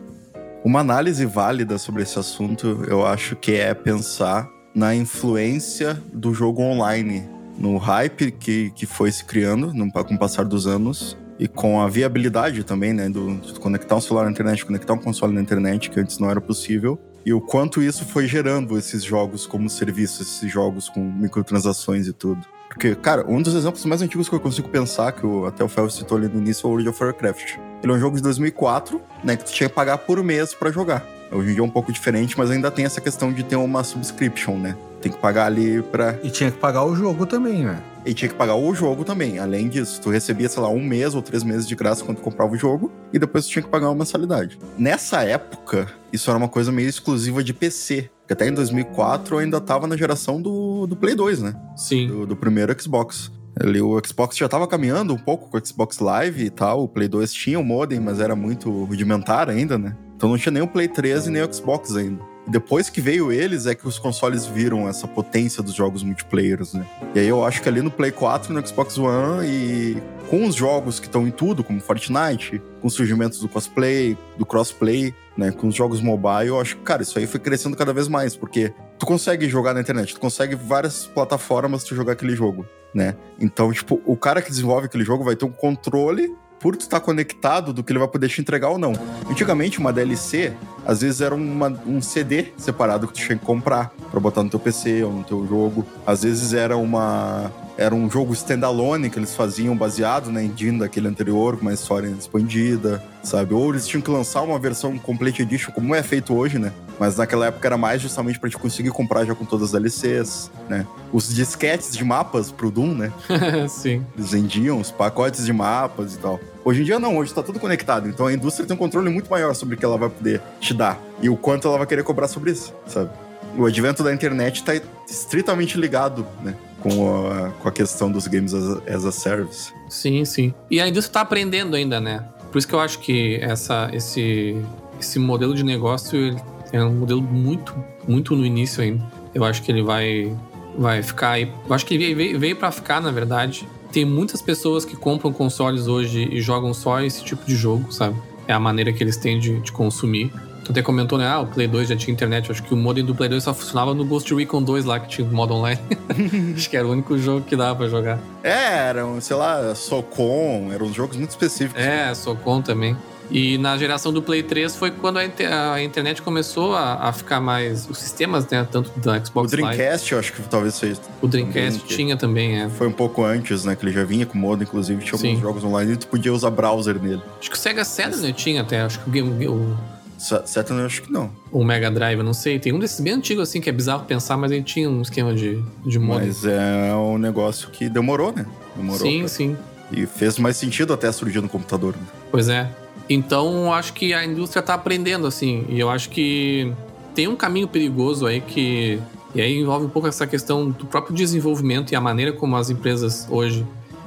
[0.64, 6.62] Uma análise válida sobre esse assunto, eu acho que é pensar na influência do jogo
[6.62, 11.46] online, no hype que, que foi se criando no, com o passar dos anos e
[11.46, 15.32] com a viabilidade também, né, do, de conectar um celular na internet, conectar um console
[15.32, 19.46] na internet, que antes não era possível, e o quanto isso foi gerando esses jogos
[19.46, 22.40] como serviço, esses jogos com microtransações e tudo.
[22.78, 25.68] Porque, cara, um dos exemplos mais antigos que eu consigo pensar, que o, até o
[25.68, 27.56] Fel citou ali no início, é o World of Warcraft.
[27.82, 30.70] Ele é um jogo de 2004, né, que tu tinha que pagar por mês para
[30.70, 31.04] jogar.
[31.32, 33.82] Hoje em dia é um pouco diferente, mas ainda tem essa questão de ter uma
[33.82, 34.76] subscription, né?
[35.02, 36.20] Tem que pagar ali pra.
[36.22, 37.82] E tinha que pagar o jogo também, né?
[38.06, 39.40] E tinha que pagar o jogo também.
[39.40, 42.22] Além disso, tu recebia, sei lá, um mês ou três meses de graça quando tu
[42.22, 44.56] comprava o jogo, e depois tu tinha que pagar uma mensalidade.
[44.78, 48.08] Nessa época, isso era uma coisa meio exclusiva de PC.
[48.28, 51.56] Porque até em 2004 eu ainda tava na geração do, do Play 2, né?
[51.74, 52.08] Sim.
[52.08, 53.32] Do, do primeiro Xbox.
[53.58, 56.84] Ali, o Xbox já tava caminhando um pouco com o Xbox Live e tal.
[56.84, 59.96] O Play 2 tinha o modem, mas era muito rudimentar ainda, né?
[60.14, 62.22] Então não tinha nem o Play 3 e nem o Xbox ainda.
[62.48, 66.86] Depois que veio eles, é que os consoles viram essa potência dos jogos multiplayers, né?
[67.14, 70.54] E aí eu acho que ali no Play 4, no Xbox One e com os
[70.54, 75.52] jogos que estão em tudo, como Fortnite, com os surgimentos do cosplay, do crossplay, né,
[75.52, 78.34] com os jogos mobile, eu acho que, cara, isso aí foi crescendo cada vez mais,
[78.34, 83.14] porque tu consegue jogar na internet, tu consegue várias plataformas tu jogar aquele jogo, né?
[83.38, 87.00] Então, tipo, o cara que desenvolve aquele jogo vai ter um controle por tu estar
[87.00, 88.92] conectado do que ele vai poder te entregar ou não.
[89.30, 90.52] Antigamente, uma DLC,
[90.86, 94.50] às vezes era uma, um CD separado que tu tinha que comprar para botar no
[94.50, 95.86] teu PC ou no teu jogo.
[96.06, 101.06] Às vezes era uma era um jogo standalone que eles faziam baseado na engine daquele
[101.06, 103.54] anterior, com uma história expandida, sabe?
[103.54, 106.72] Ou eles tinham que lançar uma versão Complete Edition, como é feito hoje, né?
[106.98, 110.50] Mas naquela época era mais justamente pra te conseguir comprar já com todas as DLCs,
[110.68, 110.84] né?
[111.12, 113.12] Os disquetes de mapas pro Doom, né?
[113.70, 114.04] Sim.
[114.16, 116.40] Eles vendiam os pacotes de mapas e tal.
[116.64, 118.08] Hoje em dia não, hoje tá tudo conectado.
[118.08, 120.74] Então a indústria tem um controle muito maior sobre o que ela vai poder te
[120.74, 123.10] dar e o quanto ela vai querer cobrar sobre isso, sabe?
[123.56, 124.72] O advento da internet tá
[125.08, 126.56] estritamente ligado, né?
[126.88, 129.72] Com a, com a questão dos games as, as a service.
[129.88, 130.54] Sim, sim.
[130.70, 132.24] E a indústria tá aprendendo ainda, né?
[132.50, 134.56] Por isso que eu acho que essa, esse,
[134.98, 136.34] esse modelo de negócio
[136.72, 137.74] é um modelo muito,
[138.06, 139.04] muito no início ainda.
[139.34, 140.34] Eu acho que ele vai,
[140.76, 141.52] vai ficar aí.
[141.68, 143.68] Eu acho que ele veio, veio para ficar, na verdade.
[143.92, 148.16] Tem muitas pessoas que compram consoles hoje e jogam só esse tipo de jogo, sabe?
[148.46, 150.32] É a maneira que eles têm de, de consumir.
[150.68, 151.26] Tu até comentou, né?
[151.26, 152.52] Ah, o Play 2 já tinha internet.
[152.52, 155.08] Acho que o modem do Play 2 só funcionava no Ghost Recon 2 lá, que
[155.08, 155.80] tinha o modo online.
[156.54, 158.18] acho que era o único jogo que dava pra jogar.
[158.42, 161.82] É, eram, sei lá, Socom, eram jogos muito específicos.
[161.82, 162.94] É, Socom também.
[163.30, 167.12] E na geração do Play 3 foi quando a, inter a internet começou a, a,
[167.14, 167.88] ficar mais.
[167.88, 168.68] Os sistemas, né?
[168.70, 171.00] Tanto da Xbox O Dreamcast, eu acho que talvez seja.
[171.22, 172.68] O Dreamcast também, tinha também, é.
[172.68, 173.74] Foi um pouco antes, né?
[173.74, 175.28] Que ele já vinha com modo, inclusive, tinha Sim.
[175.28, 177.22] alguns jogos online e tu podia usar browser nele.
[177.40, 178.36] Acho que o Sega Saturn Mas...
[178.36, 179.48] tinha até, acho que o Game.
[179.48, 179.74] O...
[180.18, 181.30] Saturn eu acho que não.
[181.52, 182.58] O Mega Drive, eu não sei.
[182.58, 185.32] Tem um desses bem antigos, assim, que é bizarro pensar, mas ele tinha um esquema
[185.32, 186.26] de, de modo.
[186.26, 188.44] Mas é um negócio que demorou, né?
[188.76, 189.00] Demorou.
[189.00, 189.28] Sim, pra...
[189.28, 189.56] sim.
[189.92, 191.94] E fez mais sentido até surgir no computador.
[191.94, 192.02] Né?
[192.30, 192.68] Pois é.
[193.08, 195.64] Então, acho que a indústria está aprendendo, assim.
[195.68, 196.72] E eu acho que
[197.14, 199.00] tem um caminho perigoso aí que.
[199.34, 202.70] E aí envolve um pouco essa questão do próprio desenvolvimento e a maneira como as
[202.70, 203.64] empresas hoje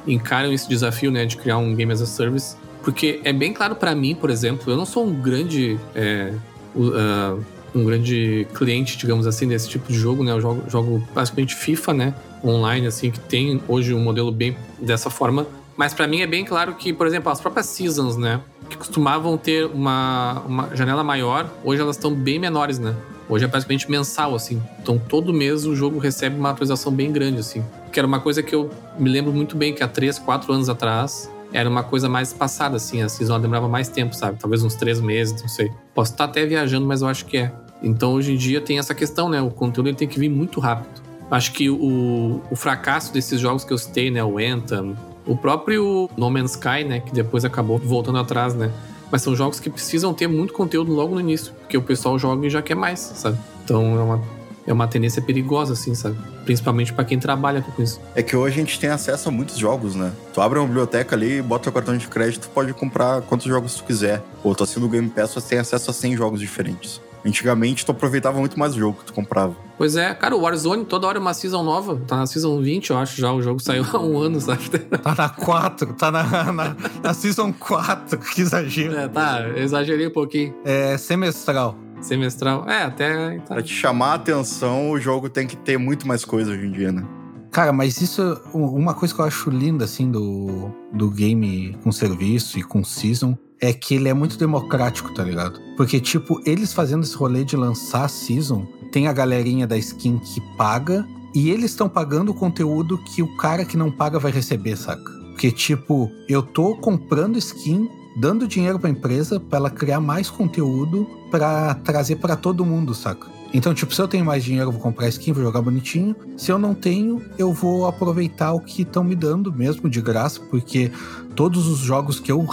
[0.08, 2.56] encaram esse desafio, né, de criar um game as a service.
[2.84, 5.80] Porque é bem claro para mim, por exemplo, eu não sou um grande.
[5.96, 6.34] É,
[6.76, 10.34] uh, um grande cliente, digamos assim, desse tipo de jogo, né?
[10.34, 12.16] Eu jogo, jogo basicamente FIFA, né?
[12.44, 15.48] Online, assim, que tem hoje um modelo bem dessa forma.
[15.78, 18.42] Mas para mim é bem claro que, por exemplo, as próprias seasons, né?
[18.72, 22.96] que costumavam ter uma, uma janela maior, hoje elas estão bem menores, né?
[23.30, 24.62] Hoje é praticamente mensal, assim.
[24.82, 27.64] Então todo mês o jogo recebe uma atualização bem grande, assim.
[27.92, 30.70] Que era uma coisa que eu me lembro muito bem, que há 3, 4 anos
[30.70, 33.02] atrás era uma coisa mais passada, assim.
[33.02, 34.38] A season demorava mais tempo, sabe?
[34.40, 35.72] Talvez uns 3 meses, não sei.
[35.94, 37.52] Posso estar até viajando, mas eu acho que é.
[37.84, 39.42] Então hoje em dia tem essa questão, né?
[39.42, 41.02] O conteúdo ele tem que vir muito rápido.
[41.30, 44.24] Acho que o, o fracasso desses jogos que eu citei, né?
[44.24, 48.72] O Anthem, o próprio No Man's Sky, né, que depois acabou voltando atrás, né?
[49.12, 52.48] Mas são jogos que precisam ter muito conteúdo logo no início, porque o pessoal joga
[52.48, 53.38] e já quer mais, sabe?
[53.64, 54.22] Então é uma,
[54.72, 56.18] é uma tendência perigosa, assim, sabe?
[56.46, 58.00] Principalmente para quem trabalha com isso.
[58.16, 60.12] É que hoje a gente tem acesso a muitos jogos, né?
[60.34, 63.84] Tu abre uma biblioteca ali, bota o cartão de crédito, pode comprar quantos jogos tu
[63.84, 64.22] quiser.
[64.44, 67.02] Ou tu assina o Game Pass, você tem acesso a 100 jogos diferentes.
[67.24, 69.56] Antigamente, tu aproveitava muito mais o jogo que tu comprava.
[69.78, 72.02] Pois é, cara, o Warzone toda hora é uma season nova.
[72.08, 73.32] Tá na season 20, eu acho já.
[73.32, 74.62] O jogo saiu há um ano, sabe?
[75.02, 78.96] Tá na 4, tá na, na, na season 4, que exagero.
[78.96, 80.54] É, tá, exagerei um pouquinho.
[80.64, 81.78] É semestral.
[82.02, 83.38] Semestral, é, até.
[83.40, 83.56] Tá.
[83.56, 86.72] Pra te chamar a atenção, o jogo tem que ter muito mais coisa hoje em
[86.72, 87.06] dia, né?
[87.52, 92.58] Cara, mas isso, uma coisa que eu acho linda, assim, do, do game com serviço
[92.58, 95.60] e com season, é que ele é muito democrático, tá ligado?
[95.76, 100.18] Porque, tipo, eles fazendo esse rolê de lançar a season, tem a galerinha da skin
[100.18, 104.32] que paga, e eles estão pagando o conteúdo que o cara que não paga vai
[104.32, 105.12] receber, saca?
[105.32, 111.08] Porque, tipo, eu tô comprando skin, dando dinheiro pra empresa pra ela criar mais conteúdo
[111.30, 113.28] para trazer para todo mundo, saca?
[113.54, 116.16] Então, tipo, se eu tenho mais dinheiro, eu vou comprar skin, vou jogar bonitinho.
[116.38, 120.40] Se eu não tenho, eu vou aproveitar o que estão me dando mesmo de graça,
[120.50, 120.90] porque
[121.36, 122.46] todos os jogos que eu,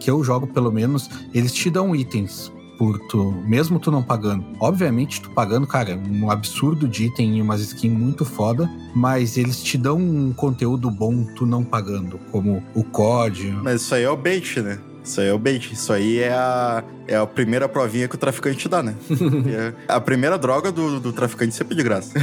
[0.00, 4.44] que eu jogo, pelo menos, eles te dão itens por tu, mesmo tu não pagando.
[4.60, 9.62] Obviamente, tu pagando, cara, um absurdo de item e umas skins muito foda, mas eles
[9.62, 13.50] te dão um conteúdo bom tu não pagando, como o COD.
[13.62, 14.78] Mas isso aí é o bait, né?
[15.06, 15.72] Isso aí é o bait.
[15.72, 18.96] Isso aí é a, é a primeira provinha que o traficante dá, né?
[19.88, 22.18] é a primeira droga do, do traficante sempre de graça.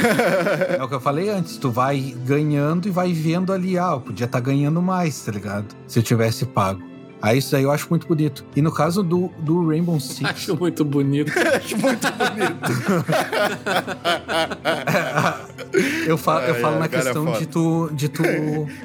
[0.77, 1.55] é o que eu falei antes.
[1.55, 5.31] Tu vai ganhando e vai vendo ali, ah, eu podia estar tá ganhando mais, tá
[5.31, 5.73] ligado?
[5.87, 6.83] Se eu tivesse pago.
[7.21, 8.43] Aí isso aí eu acho muito bonito.
[8.53, 10.29] E no caso do, do Rainbow Six.
[10.29, 11.31] Acho muito bonito.
[11.55, 12.57] acho muito bonito.
[16.05, 18.23] eu falo, eu falo na é questão é de tu, de tu.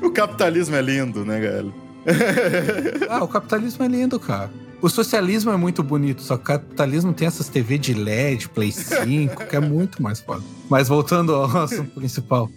[0.01, 1.88] o capitalismo é lindo, né, galera?
[3.09, 4.51] ah, o capitalismo é lindo, cara.
[4.81, 8.71] O socialismo é muito bonito, só que o capitalismo tem essas TV de LED, Play
[8.71, 10.43] 5, que é muito mais foda.
[10.71, 12.49] Mas voltando ao assunto principal.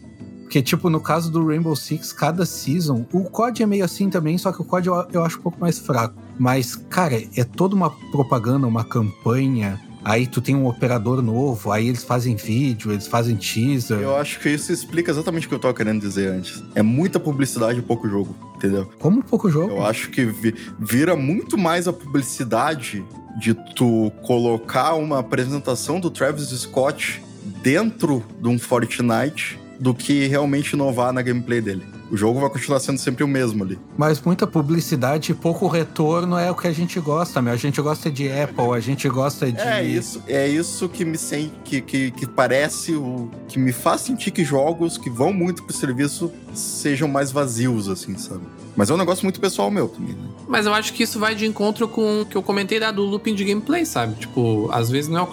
[0.52, 4.38] Porque, tipo, no caso do Rainbow Six, cada season, o COD é meio assim também,
[4.38, 6.14] só que o COD eu, eu acho um pouco mais fraco.
[6.38, 11.88] Mas, cara, é toda uma propaganda, uma campanha, Aí tu tem um operador novo, aí
[11.88, 14.00] eles fazem vídeo, eles fazem teaser.
[14.00, 16.64] Eu acho que isso explica exatamente o que eu tava querendo dizer antes.
[16.74, 18.90] É muita publicidade e pouco jogo, entendeu?
[19.00, 19.74] Como pouco jogo?
[19.74, 23.04] Eu acho que vi- vira muito mais a publicidade
[23.40, 27.22] de tu colocar uma apresentação do Travis Scott
[27.64, 31.84] dentro de um Fortnite do que realmente inovar na gameplay dele.
[32.12, 33.80] O jogo vai continuar sendo sempre o mesmo ali.
[33.98, 37.54] Mas muita publicidade e pouco retorno é o que a gente gosta, meu.
[37.54, 39.62] A gente gosta de Apple, a gente gosta de.
[39.62, 44.02] É isso, é isso que me sente, que, que, que parece o que me faz
[44.02, 48.44] sentir que jogos que vão muito pro serviço sejam mais vazios, assim, sabe?
[48.76, 50.30] Mas é um negócio muito pessoal meu também, né?
[50.48, 53.04] Mas eu acho que isso vai de encontro com o que eu comentei da, do
[53.04, 54.16] looping de gameplay, sabe?
[54.16, 55.24] Tipo, às vezes não é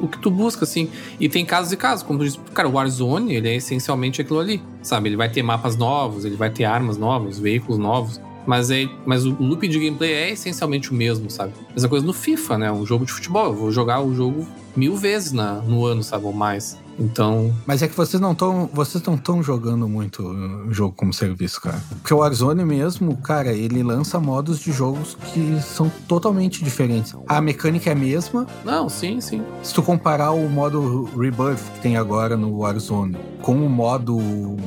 [0.00, 0.90] o que tu busca, assim.
[1.18, 4.40] E tem casos e casos, como tu disse, cara, o Warzone, ele é essencialmente aquilo
[4.40, 5.08] ali, sabe?
[5.08, 8.20] Ele vai ter mapas novos, ele vai ter armas novas, veículos novos.
[8.46, 11.52] Mas, é, mas o looping de gameplay é essencialmente o mesmo, sabe?
[11.72, 12.72] Mesma coisa no FIFA, né?
[12.72, 13.46] Um jogo de futebol.
[13.46, 16.24] Eu vou jogar o jogo mil vezes na, no ano, sabe?
[16.24, 16.78] Ou mais.
[16.98, 20.34] Então, Mas é que vocês não estão vocês não estão jogando muito
[20.70, 21.80] jogo como serviço, cara.
[21.88, 27.14] Porque o Warzone mesmo, cara, ele lança modos de jogos que são totalmente diferentes.
[27.26, 28.46] A mecânica é a mesma.
[28.64, 29.42] não, sim, sim.
[29.62, 34.18] Se tu comparar o modo Rebirth que tem agora no Warzone com o modo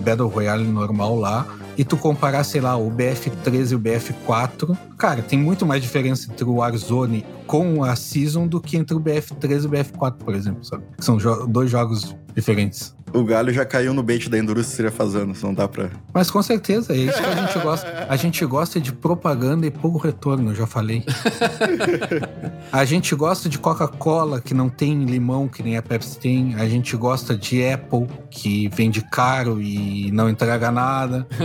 [0.03, 1.45] Battle Royale normal lá,
[1.77, 6.31] e tu comparar, sei lá, o BF13 e o BF4, cara, tem muito mais diferença
[6.31, 10.35] entre o Warzone com a Season do que entre o BF13 e o BF4, por
[10.35, 10.83] exemplo, sabe?
[10.99, 12.95] São jo- dois jogos diferentes.
[13.13, 15.89] O galho já caiu no bait da indústria fazendo, não dá pra.
[16.13, 18.05] Mas com certeza, é isso que a gente gosta.
[18.07, 21.03] A gente gosta de propaganda e pouco retorno, eu já falei.
[22.71, 26.55] A gente gosta de Coca-Cola, que não tem limão, que nem a Pepsi tem.
[26.55, 31.27] A gente gosta de Apple, que vende caro e não entrega nada.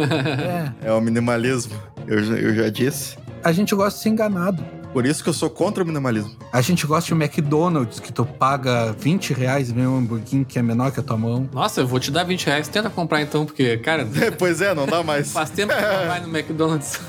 [0.83, 1.75] É, É o minimalismo.
[2.07, 3.17] Eu, eu já disse.
[3.43, 4.63] a gente gosta de ser enganado.
[4.97, 6.35] Por isso que eu sou contra o minimalismo.
[6.51, 10.59] A gente gosta de McDonald's, que tu paga 20 reais e vem um hamburguinho que
[10.59, 11.47] é menor que a tua mão.
[11.53, 12.67] Nossa, eu vou te dar 20 reais.
[12.67, 15.31] Tenta comprar então, porque, cara, pois é, não dá mais.
[15.31, 16.99] faz tempo que não vai no McDonald's.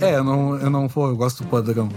[0.00, 1.88] É, eu não, eu não vou, eu gosto do padrão.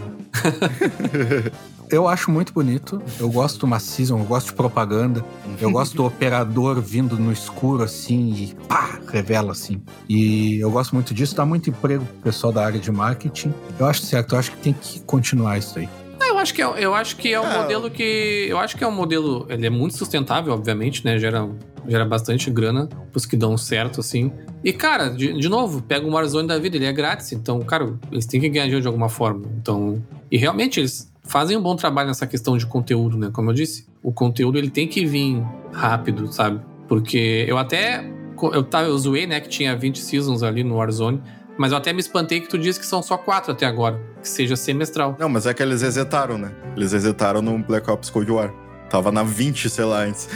[1.91, 3.01] eu acho muito bonito.
[3.19, 5.23] Eu gosto uma season, eu gosto de propaganda.
[5.59, 9.81] Eu gosto do operador vindo no escuro assim e pá, revela assim.
[10.07, 13.53] E eu gosto muito disso, dá muito emprego pro pessoal da área de marketing.
[13.77, 15.89] Eu acho certo, eu acho que tem que continuar isso aí.
[16.27, 18.45] Eu acho que é, eu acho que é um Ah, modelo que.
[18.49, 19.45] Eu acho que é um modelo.
[19.49, 21.19] Ele é muito sustentável, obviamente, né?
[21.19, 21.47] Gera,
[21.87, 24.31] gera bastante grana pros que dão certo, assim.
[24.63, 27.31] E, cara, de, de novo, pega o Warzone da vida, ele é grátis.
[27.33, 29.45] Então, cara, eles têm que ganhar dinheiro de alguma forma.
[29.59, 30.01] Então.
[30.31, 33.29] E realmente, eles fazem um bom trabalho nessa questão de conteúdo, né?
[33.31, 35.43] Como eu disse, o conteúdo ele tem que vir
[35.73, 36.61] rápido, sabe?
[36.87, 38.09] Porque eu até.
[38.53, 41.21] Eu, tava, eu zoei, né, que tinha 20 seasons ali no Warzone.
[41.57, 43.99] Mas eu até me espantei que tu disse que são só quatro até agora.
[44.21, 45.15] Que seja semestral.
[45.19, 46.51] Não, mas é que eles resetaram, né?
[46.75, 48.51] Eles resetaram no Black Ops Cold War.
[48.89, 50.27] Tava na 20, sei lá, antes.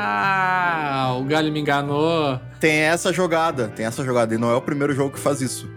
[0.00, 2.38] Ah, o Galho me enganou.
[2.60, 4.34] tem essa jogada, tem essa jogada.
[4.34, 5.68] E não é o primeiro jogo que faz isso.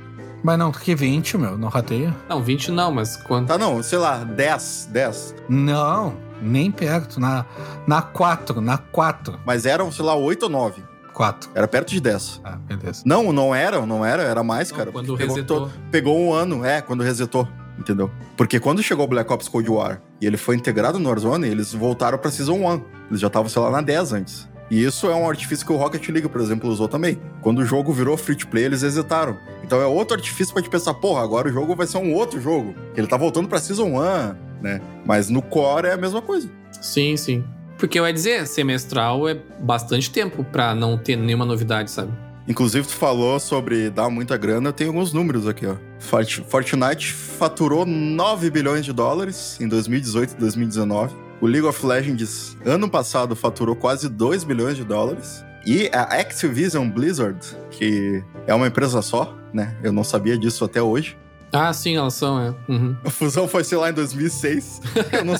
[0.44, 2.16] Mas não, que 20, meu, não rateia.
[2.28, 3.48] Não, 20 não, mas quanto?
[3.48, 5.36] Tá, não, sei lá, 10, 10.
[5.48, 7.20] Não, nem perto.
[7.20, 7.46] Na,
[7.88, 9.40] na 4, na 4.
[9.46, 10.84] Mas eram, sei lá, 8 ou 9.
[11.22, 11.52] 4.
[11.54, 12.42] Era perto de 10.
[12.44, 13.04] Ah, beleza.
[13.06, 14.92] Não, não era, não era, era mais, Não, cara.
[14.92, 15.68] quando pegou, resetou.
[15.68, 18.10] to- pegou um ano, é, quando resetou, entendeu?
[18.36, 21.74] Porque quando chegou o Black Ops Cold War e ele foi integrado no Warzone, eles
[21.74, 22.82] voltaram pra Season 1.
[23.10, 24.50] Eles já estavam, sei lá, na 10 antes.
[24.72, 27.20] E isso é um artifício que o Rocket League, por exemplo, usou também.
[27.42, 29.38] Quando o jogo virou free to play, eles resetaram.
[29.64, 32.42] Então é outro artifício pra te pensar, porra, agora o jogo vai ser um outro
[32.42, 32.74] jogo.
[32.96, 34.82] Ele tá voltando pra Season 1, né?
[35.06, 36.50] Mas no core é a mesma coisa.
[36.82, 37.44] Sim, sim.
[37.82, 42.12] Porque eu ia dizer, semestral é bastante tempo pra não ter nenhuma novidade, sabe?
[42.48, 45.76] Inclusive, tu falou sobre dar muita grana, tenho alguns números aqui, ó.
[45.98, 51.16] Fort- Fortnite faturou 9 bilhões de dólares em 2018 e 2019.
[51.42, 55.44] O League of Legends, ano passado, faturou quase 2 bilhões de dólares.
[55.66, 57.40] E a Activision Blizzard,
[57.72, 59.76] que é uma empresa só, né?
[59.84, 61.18] Eu não sabia disso até hoje.
[61.54, 62.54] Ah, sim, elas são, é.
[62.72, 62.96] Uhum.
[63.04, 64.82] A fusão foi, sei lá, em 2006.
[65.12, 65.36] eu não,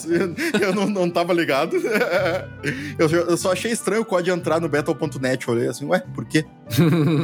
[0.62, 1.76] eu não, não tava ligado.
[3.00, 5.48] eu, eu só achei estranho o COD entrar no Battle.net.
[5.48, 6.46] Eu olhei assim, ué, por quê?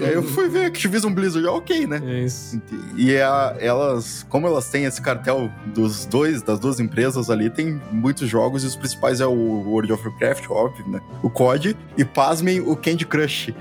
[0.02, 2.02] e aí eu fui ver Activision Blizzard, ok, né?
[2.06, 2.62] É isso.
[2.98, 7.50] E é a- elas, como elas têm esse cartel dos dois, das duas empresas ali,
[7.50, 11.02] tem muitos jogos e os principais é o World of Warcraft, óbvio, né?
[11.24, 13.54] O COD e, pasmem, o Candy Crush.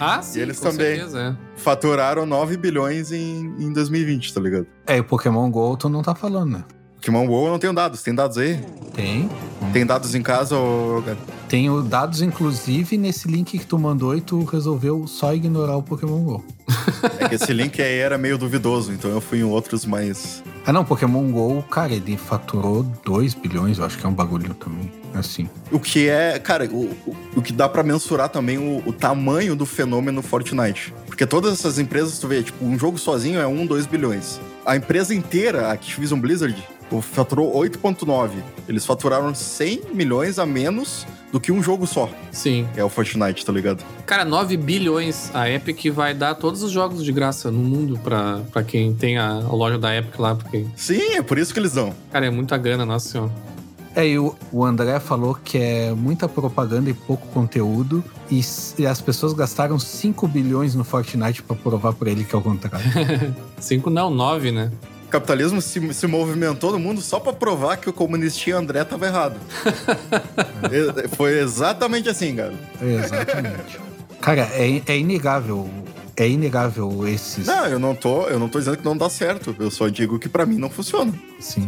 [0.00, 0.96] Ah, sim, eles com também.
[0.96, 1.53] certeza, é.
[1.56, 4.66] Faturaram 9 bilhões em, em 2020, tá ligado?
[4.86, 6.64] É, e o Pokémon GO tu não tá falando, né?
[7.04, 8.58] Pokémon WoW eu não tenho dados, tem dados aí?
[8.94, 9.28] Tem.
[9.74, 11.04] Tem dados em casa ou...
[11.48, 16.22] Tenho dados, inclusive, nesse link que tu mandou e tu resolveu só ignorar o Pokémon
[16.24, 16.44] GO.
[17.20, 20.72] É que esse link aí era meio duvidoso, então eu fui em outros mais, Ah,
[20.72, 24.90] não, Pokémon GO, cara, ele faturou 2 bilhões, eu acho que é um bagulho também,
[25.18, 25.48] assim.
[25.70, 29.54] O que é, cara, o, o, o que dá pra mensurar também o, o tamanho
[29.56, 30.92] do fenômeno Fortnite.
[31.06, 34.40] Porque todas essas empresas, tu vê, tipo, um jogo sozinho é 1, 2 bilhões.
[34.66, 36.56] A empresa inteira, a Activision Blizzard,
[37.02, 38.30] faturou 8,9.
[38.68, 42.08] Eles faturaram 100 milhões a menos do que um jogo só.
[42.30, 42.68] Sim.
[42.76, 43.82] É o Fortnite, tá ligado?
[44.06, 45.30] Cara, 9 bilhões.
[45.34, 49.18] A Epic vai dar todos os jogos de graça no mundo pra, pra quem tem
[49.18, 50.34] a, a loja da Epic lá.
[50.36, 51.92] Porque, Sim, é por isso que eles dão.
[52.12, 53.32] cara, é muita grana, nossa senhora.
[53.96, 58.40] É, e o, o André falou que é muita propaganda e pouco conteúdo, e,
[58.78, 62.42] e as pessoas gastaram 5 bilhões no Fortnite pra provar pra ele que é o
[62.42, 62.84] contrário.
[63.60, 64.72] 5 não, 9, né?
[65.06, 69.06] O capitalismo se, se movimentou no mundo só pra provar que o comunistinha André tava
[69.06, 69.36] errado.
[71.16, 72.54] Foi exatamente assim, cara.
[72.82, 73.78] Exatamente.
[74.20, 75.70] Cara, é, é inegável.
[76.16, 77.46] É inegável esses.
[77.46, 79.54] Não, eu não tô, eu não tô dizendo que não dá certo.
[79.58, 81.12] Eu só digo que pra mim não funciona.
[81.40, 81.66] Sim.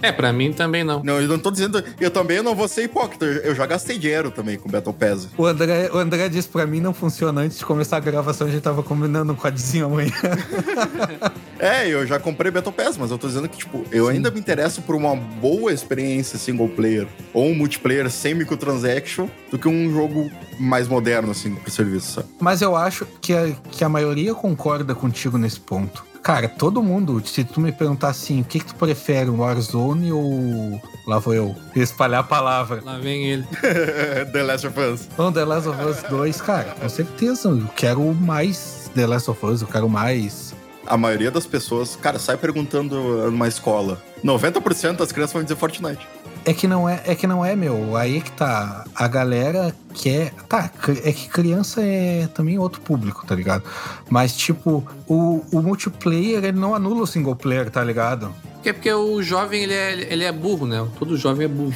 [0.00, 1.02] É, pra mim também não.
[1.02, 1.82] Não, eu não tô dizendo.
[2.00, 3.24] Eu também não vou ser hipócrita.
[3.24, 5.28] Eu já gastei dinheiro também com Battle Pass.
[5.36, 7.42] O André, o André disse pra mim não funciona.
[7.42, 10.12] Antes de começar a gravação, a gente tava combinando um quadzinho amanhã.
[11.58, 14.40] É, eu já comprei Battle Pass, mas eu tô dizendo que, tipo, eu ainda me
[14.40, 19.92] interesso por uma boa experiência single player ou um multiplayer sem microtransaction do que um
[19.92, 20.28] jogo
[20.58, 22.28] mais moderno, assim, pro serviço, sabe?
[22.40, 26.04] Mas eu acho que a, que a maioria concorda contigo nesse ponto.
[26.22, 30.12] Cara, todo mundo, se tu me perguntar assim, o que, que tu prefere, um Warzone
[30.12, 30.80] ou.
[31.04, 32.80] Lá vou eu, espalhar a palavra.
[32.84, 33.44] Lá vem ele.
[34.32, 35.08] The Last of Us.
[35.18, 37.48] Não, The Last of Us 2, cara, com certeza.
[37.48, 40.54] Eu quero mais The Last of Us, eu quero mais.
[40.86, 44.00] A maioria das pessoas, cara, sai perguntando numa escola.
[44.24, 46.06] 90% das crianças vão dizer Fortnite.
[46.44, 47.96] É que não é, é que não é, meu.
[47.96, 48.84] Aí é que tá.
[48.94, 50.32] A galera quer.
[50.48, 50.70] Tá,
[51.04, 53.64] é que criança é também outro público, tá ligado?
[54.10, 58.34] Mas, tipo, o, o multiplayer, ele não anula o single player, tá ligado?
[58.64, 60.86] É porque o jovem, ele é, ele é burro, né?
[60.98, 61.74] Todo jovem é burro.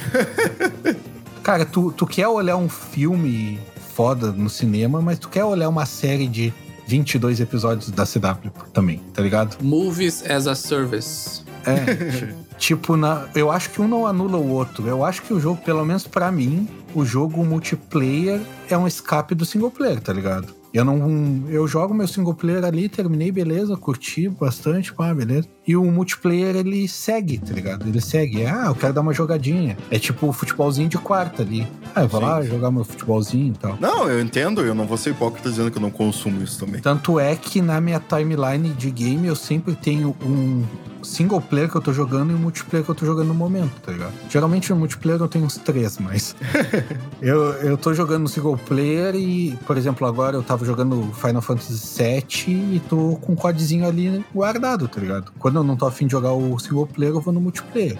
[1.42, 3.60] Cara, tu, tu quer olhar um filme
[3.94, 6.52] foda no cinema, mas tu quer olhar uma série de
[6.86, 9.56] 22 episódios da CW também, tá ligado?
[9.62, 11.42] Movies as a Service.
[11.64, 12.45] É.
[12.58, 14.86] ti- tipo, na, eu acho que um não anula o outro.
[14.86, 19.34] Eu acho que o jogo, pelo menos pra mim, o jogo multiplayer é um escape
[19.34, 20.54] do single player, tá ligado?
[20.74, 21.44] Eu não.
[21.48, 25.48] Eu jogo meu single player ali, terminei, beleza, curti bastante, pá, beleza.
[25.66, 27.88] E o multiplayer, ele segue, tá ligado?
[27.88, 28.44] Ele segue.
[28.44, 29.74] Ah, eu quero dar uma jogadinha.
[29.90, 31.66] É tipo o futebolzinho de quarta ali.
[31.94, 33.78] Ah, eu vou Sim, lá jogar meu futebolzinho e tal.
[33.80, 36.82] Não, eu entendo, eu não vou ser hipócrita dizendo que eu não consumo isso também.
[36.82, 40.62] Tanto é que na minha timeline de game eu sempre tenho um
[41.06, 43.72] single player que eu tô jogando e um multiplayer que eu tô jogando no momento,
[43.80, 44.12] tá ligado?
[44.28, 46.34] Geralmente no multiplayer eu tenho uns três, mas.
[47.22, 51.40] eu, eu tô jogando no single player e, por exemplo, agora eu tava jogando Final
[51.40, 55.32] Fantasy VII e tô com um codezinho ali guardado, tá ligado?
[55.38, 57.98] Quando eu não tô afim de jogar o single player, eu vou no multiplayer.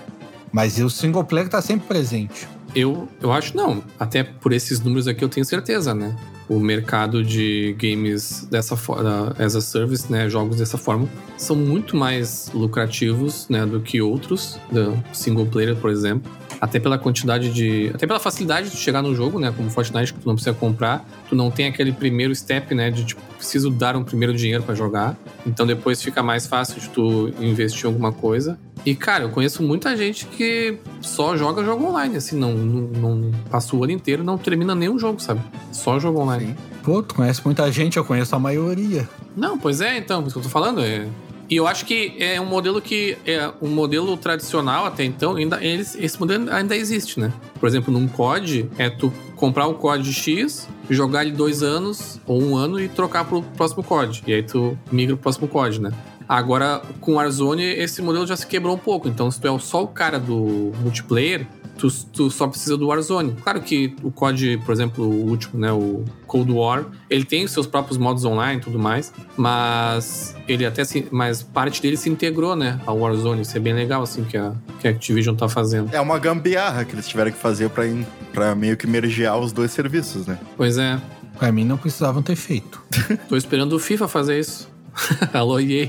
[0.53, 2.49] Mas o single player tá sempre presente.
[2.77, 3.83] Eu, eu acho não.
[3.99, 6.15] Até por esses números aqui eu tenho certeza, né?
[6.47, 10.29] O mercado de games dessa forma, as a service, né?
[10.29, 11.09] Jogos dessa forma,
[11.39, 13.65] são muito mais lucrativos, né?
[13.65, 16.31] Do que outros, do single player, por exemplo.
[16.61, 17.91] Até pela quantidade de.
[17.95, 19.51] Até pela facilidade de chegar no jogo, né?
[19.57, 21.09] Como Fortnite, que tu não precisa comprar.
[21.31, 22.91] Tu não tem aquele primeiro step, né?
[22.91, 25.17] De tipo, preciso dar um primeiro dinheiro pra jogar.
[25.47, 28.59] Então depois fica mais fácil de tu investir em alguma coisa.
[28.87, 33.31] E, cara, eu conheço muita gente que só joga jogo online, assim, não, não, não
[33.51, 35.41] passa o ano inteiro, não termina nenhum jogo, sabe?
[35.73, 36.47] Só jogo online.
[36.47, 36.57] Sim.
[36.85, 39.09] Pô, tu conhece muita gente, eu conheço a maioria.
[39.37, 41.09] Não, pois é, então, isso que eu tô falando é.
[41.51, 45.63] E eu acho que é um modelo que é um modelo tradicional até então, ainda
[45.65, 47.33] eles, esse modelo ainda existe, né?
[47.59, 52.41] Por exemplo, num COD é tu comprar um COD X, jogar ele dois anos ou
[52.41, 54.23] um ano e trocar pro próximo COD.
[54.27, 55.93] E aí tu migra pro próximo COD, né?
[56.29, 59.09] Agora, com Warzone, esse modelo já se quebrou um pouco.
[59.09, 61.47] Então, se tu é só o cara do multiplayer,
[61.79, 63.33] tu, tu só precisa do Warzone.
[63.43, 67.51] Claro que o COD, por exemplo, o último, né, o Cold War, ele tem os
[67.53, 72.09] seus próprios modos online e tudo mais, mas ele até se, mas parte dele se
[72.11, 73.43] integrou, né, ao Warzone.
[73.43, 75.89] Isso é bem legal assim que a que a Activision tá fazendo.
[75.95, 79.53] É uma gambiarra que eles tiveram que fazer pra, in- pra meio que mergear os
[79.53, 80.39] dois serviços, né?
[80.57, 81.01] Pois é,
[81.39, 82.83] Pra mim não precisavam ter feito.
[83.29, 84.69] tô esperando o FIFA fazer isso.
[85.33, 85.89] Alô, EA.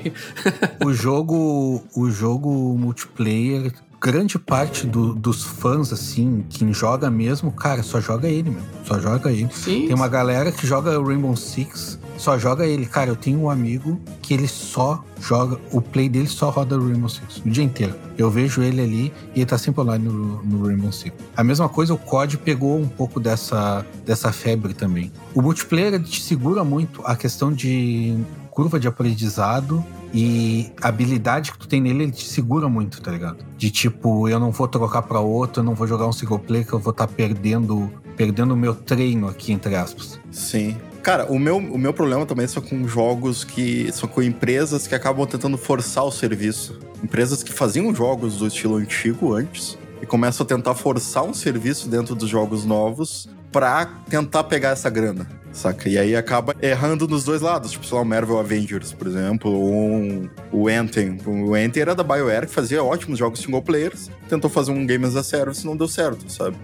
[0.83, 7.81] o jogo, o jogo multiplayer, grande parte do- dos fãs, assim, quem joga mesmo, cara,
[7.83, 8.61] só joga ele, meu.
[8.85, 9.49] Só joga ele.
[9.51, 9.85] Sim.
[9.87, 12.85] Tem uma galera que joga Rainbow Six, só joga ele.
[12.85, 17.09] Cara, eu tenho um amigo que ele só joga, o play dele só roda Rainbow
[17.09, 17.95] Six o dia inteiro.
[18.17, 21.13] Eu vejo ele ali e ele tá sempre online no, no Rainbow Six.
[21.35, 25.11] A mesma coisa, o COD pegou um pouco dessa, dessa febre também.
[25.35, 28.17] O multiplayer te segura muito a questão de
[28.57, 33.45] curva de aprendizado E habilidade que tu tem nele, ele te segura muito, tá ligado?
[33.55, 36.65] De tipo, eu não vou trocar pra outro, eu não vou jogar um single player
[36.65, 40.19] que eu vou estar tá perdendo perdendo o meu treino aqui, entre aspas.
[40.31, 40.75] Sim.
[41.03, 43.91] Cara, o meu, o meu problema também são com jogos que.
[43.91, 46.79] são com empresas que acabam tentando forçar o serviço.
[47.03, 51.87] Empresas que faziam jogos do estilo antigo antes e começam a tentar forçar um serviço
[51.87, 55.27] dentro dos jogos novos pra tentar pegar essa grana,
[55.57, 55.89] saca?
[55.89, 59.51] E aí acaba errando nos dois lados, tipo, sei lá, o Marvel Avengers, por exemplo,
[59.51, 61.17] ou o Anthem.
[61.25, 65.05] O Anthem era da BioWare, que fazia ótimos jogos single players, tentou fazer um Game
[65.05, 66.55] as a Service não deu certo, sabe?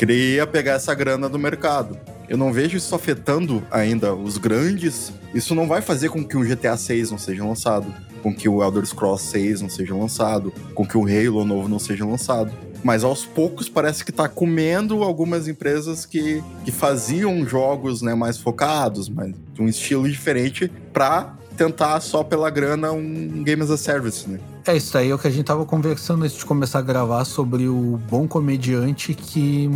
[0.00, 1.98] queria pegar essa grana do mercado.
[2.26, 5.12] Eu não vejo isso afetando ainda os grandes.
[5.34, 7.92] Isso não vai fazer com que um GTA 6 não seja lançado,
[8.22, 11.78] com que o Elder Scrolls 6 não seja lançado, com que o Halo novo não
[11.78, 12.50] seja lançado.
[12.82, 18.38] Mas aos poucos parece que tá comendo algumas empresas que, que faziam jogos né, mais
[18.38, 23.76] focados, mas de um estilo diferente, para tentar só pela grana um Game as a
[23.76, 24.40] Service, né?
[24.70, 27.24] É isso aí, é o que a gente tava conversando antes de começar a gravar
[27.24, 29.68] sobre o bom comediante que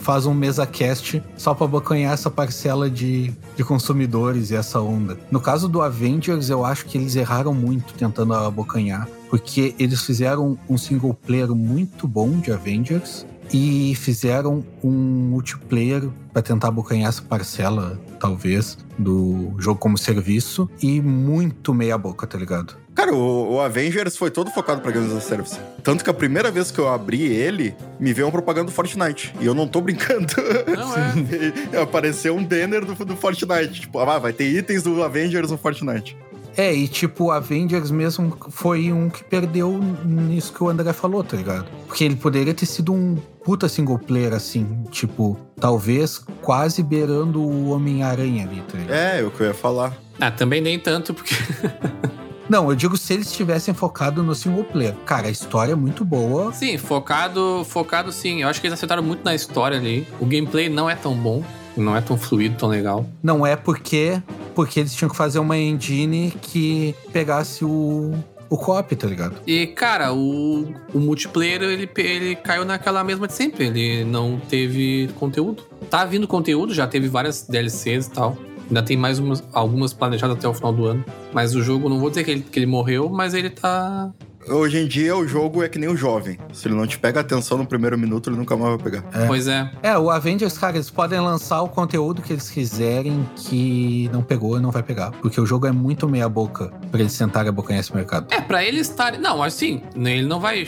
[0.00, 5.16] faz um mesa cast só pra abocanhar essa parcela de, de consumidores e essa onda.
[5.30, 10.58] No caso do Avengers, eu acho que eles erraram muito tentando abocanhar, porque eles fizeram
[10.68, 17.20] um single player muito bom de Avengers, e fizeram um multiplayer para tentar abocanhar essa
[17.20, 22.74] parcela, talvez, do jogo como serviço e muito meia boca, tá ligado?
[23.02, 25.58] Cara, o, o, Avengers foi todo focado pra Games as a Service.
[25.82, 29.34] Tanto que a primeira vez que eu abri ele, me veio uma propaganda do Fortnite.
[29.40, 30.32] E eu não tô brincando.
[30.68, 31.82] Não é?
[31.82, 33.80] Apareceu um banner do, do Fortnite.
[33.80, 36.16] Tipo, ah, vai ter itens do Avengers no Fortnite.
[36.56, 41.24] É, e tipo, o Avengers mesmo foi um que perdeu nisso que o André falou,
[41.24, 41.66] tá ligado?
[41.88, 47.70] Porque ele poderia ter sido um puta single player, assim, tipo, talvez quase beirando o
[47.70, 48.96] Homem-Aranha ali, tá ligado?
[48.96, 49.92] É, é o que eu ia falar.
[50.20, 51.34] Ah, também nem tanto, porque.
[52.52, 54.94] Não, eu digo se eles tivessem focado no single player.
[55.06, 56.52] Cara, a história é muito boa.
[56.52, 58.42] Sim, focado, focado sim.
[58.42, 60.06] Eu acho que eles acertaram muito na história ali.
[60.20, 61.42] O gameplay não é tão bom,
[61.74, 63.06] não é tão fluido, tão legal.
[63.22, 64.20] Não é porque
[64.54, 68.12] porque eles tinham que fazer uma engine que pegasse o,
[68.50, 69.36] o copy, tá ligado?
[69.46, 73.68] E, cara, o, o multiplayer, ele, ele caiu naquela mesma de sempre.
[73.68, 75.62] Ele não teve conteúdo.
[75.88, 78.36] Tá vindo conteúdo, já teve várias DLCs e tal.
[78.72, 81.04] Ainda tem mais umas, algumas planejadas até o final do ano.
[81.30, 84.10] Mas o jogo, não vou dizer que ele, que ele morreu, mas ele tá
[84.48, 86.38] Hoje em dia o jogo é que nem o jovem.
[86.54, 89.04] Se ele não te pega atenção no primeiro minuto, ele nunca mais vai pegar.
[89.12, 89.26] É.
[89.26, 89.70] Pois é.
[89.82, 94.56] É, o Avengers, cara, eles podem lançar o conteúdo que eles quiserem que não pegou
[94.56, 95.10] e não vai pegar.
[95.12, 98.32] Porque o jogo é muito meia boca pra eles sentarem a bocanhar esse mercado.
[98.32, 99.20] É, pra eles estarem.
[99.20, 100.66] Não, assim, ele não vai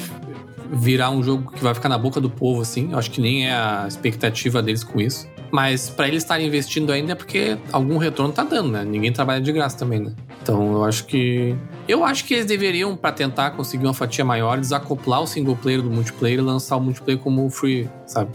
[0.72, 2.92] virar um jogo que vai ficar na boca do povo, assim.
[2.92, 5.26] Eu acho que nem é a expectativa deles com isso.
[5.54, 8.84] Mas para eles estarem investindo ainda é porque algum retorno tá dando, né?
[8.84, 10.12] Ninguém trabalha de graça também, né?
[10.42, 11.54] Então eu acho que.
[11.86, 15.80] Eu acho que eles deveriam, para tentar conseguir uma fatia maior, desacoplar o single player
[15.80, 18.32] do multiplayer e lançar o multiplayer como free, sabe?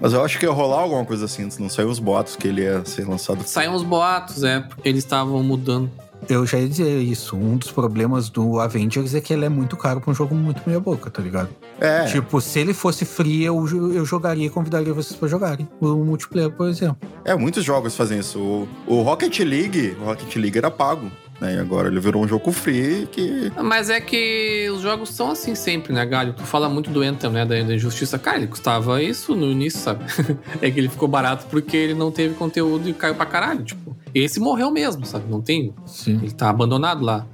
[0.00, 2.62] Mas eu acho que ia rolar alguma coisa assim, não saiu os boatos que ele
[2.62, 3.42] ia ser lançado.
[3.44, 5.90] Saíram os boatos, é, porque eles estavam mudando.
[6.28, 7.36] Eu já ia dizer isso.
[7.36, 10.62] Um dos problemas do Avengers é que ele é muito caro pra um jogo muito
[10.66, 11.50] meia boca, tá ligado?
[11.80, 12.04] É.
[12.04, 13.56] Tipo, se ele fosse free, eu,
[13.92, 15.68] eu jogaria e convidaria vocês pra jogarem.
[15.80, 16.96] O multiplayer, por exemplo.
[17.24, 18.38] É, muitos jogos fazem isso.
[18.38, 21.10] O, o Rocket League, o Rocket League era pago.
[21.42, 21.56] Né?
[21.56, 23.52] E agora ele virou um jogo free que.
[23.60, 26.32] Mas é que os jogos são assim sempre, né, Galho?
[26.34, 27.44] Tu fala muito do Anthem, né?
[27.44, 28.16] Da, da injustiça.
[28.16, 30.04] Cara, ele custava isso no início, sabe?
[30.62, 33.64] é que ele ficou barato porque ele não teve conteúdo e caiu pra caralho.
[33.64, 35.24] Tipo, esse morreu mesmo, sabe?
[35.30, 35.74] Não tem.
[35.86, 36.18] Sim.
[36.22, 37.26] Ele tá abandonado lá.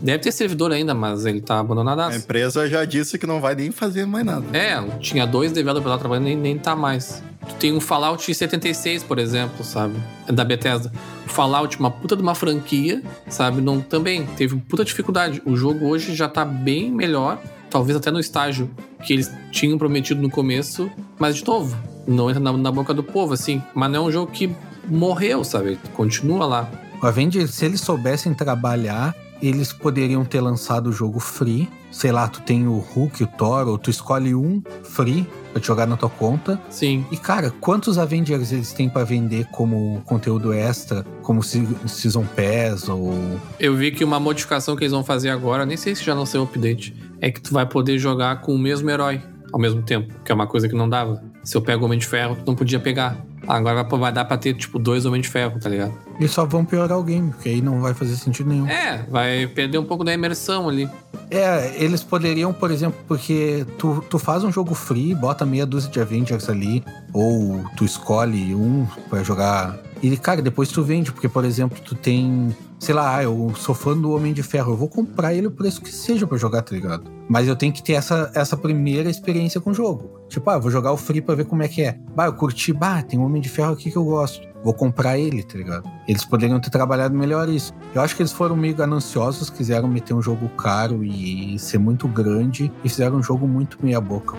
[0.00, 2.00] Deve ter servidor ainda, mas ele tá abandonado.
[2.00, 4.44] A empresa já disse que não vai nem fazer mais nada.
[4.56, 7.22] É, tinha dois developers lá trabalhando nem, nem tá mais.
[7.46, 9.96] Tu tem um Fallout 76, por exemplo, sabe?
[10.28, 10.90] Da Bethesda.
[11.26, 13.60] O Fallout, uma puta de uma franquia, sabe?
[13.60, 15.42] Não, também teve puta dificuldade.
[15.44, 18.70] O jogo hoje já tá bem melhor, talvez até no estágio
[19.04, 23.02] que eles tinham prometido no começo, mas de novo, não entra na, na boca do
[23.02, 23.62] povo, assim.
[23.74, 24.50] Mas não é um jogo que
[24.90, 25.78] morreu, sabe?
[25.94, 26.70] Continua lá.
[27.02, 31.68] O Avengers, se eles soubessem trabalhar, eles poderiam ter lançado o jogo free.
[31.90, 35.66] Sei lá, tu tem o Hulk, o Thor, ou tu escolhe um free pra te
[35.66, 36.60] jogar na tua conta.
[36.68, 37.04] Sim.
[37.10, 43.12] E, cara, quantos Avengers eles têm para vender como conteúdo extra, como Season Pass ou...
[43.58, 46.24] Eu vi que uma modificação que eles vão fazer agora, nem sei se já não
[46.24, 49.20] saiu update, é que tu vai poder jogar com o mesmo herói
[49.52, 51.24] ao mesmo tempo, que é uma coisa que não dava.
[51.42, 53.20] Se eu pego o Homem de Ferro, tu não podia pegar.
[53.50, 55.92] Agora vai dar pra ter, tipo, dois Homens de Ferro, tá ligado?
[56.20, 58.68] E só vão piorar o game, porque aí não vai fazer sentido nenhum.
[58.68, 60.88] É, vai perder um pouco da imersão ali.
[61.30, 65.90] É, eles poderiam, por exemplo, porque tu, tu faz um jogo free, bota meia dúzia
[65.90, 71.28] de Avengers ali, ou tu escolhe um para jogar E, cara, depois tu vende, porque,
[71.28, 72.54] por exemplo, tu tem.
[72.80, 75.82] Sei lá, eu sou fã do Homem de Ferro, eu vou comprar ele o preço
[75.82, 77.04] que seja pra jogar, tá ligado?
[77.28, 80.18] Mas eu tenho que ter essa, essa primeira experiência com o jogo.
[80.30, 81.98] Tipo, ah, vou jogar o Free pra ver como é que é.
[82.16, 84.48] Bah, eu curti, bah, tem um Homem de Ferro aqui que eu gosto.
[84.64, 85.90] Vou comprar ele, tá ligado?
[86.08, 87.74] Eles poderiam ter trabalhado melhor isso.
[87.94, 92.08] Eu acho que eles foram meio gananciosos, quiseram meter um jogo caro e ser muito
[92.08, 94.38] grande, e fizeram um jogo muito meia-boca.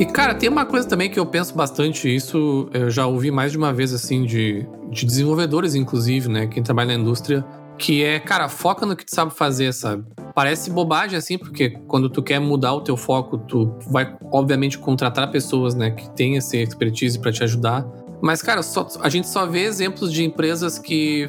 [0.00, 3.52] E, cara, tem uma coisa também que eu penso bastante, isso eu já ouvi mais
[3.52, 6.46] de uma vez, assim, de, de desenvolvedores, inclusive, né?
[6.46, 7.44] Quem trabalha na indústria,
[7.76, 10.02] que é, cara, foca no que tu sabe fazer, sabe?
[10.34, 15.30] Parece bobagem, assim, porque quando tu quer mudar o teu foco, tu vai, obviamente, contratar
[15.30, 17.86] pessoas, né, que têm essa expertise para te ajudar.
[18.22, 21.26] Mas, cara, só, a gente só vê exemplos de empresas que,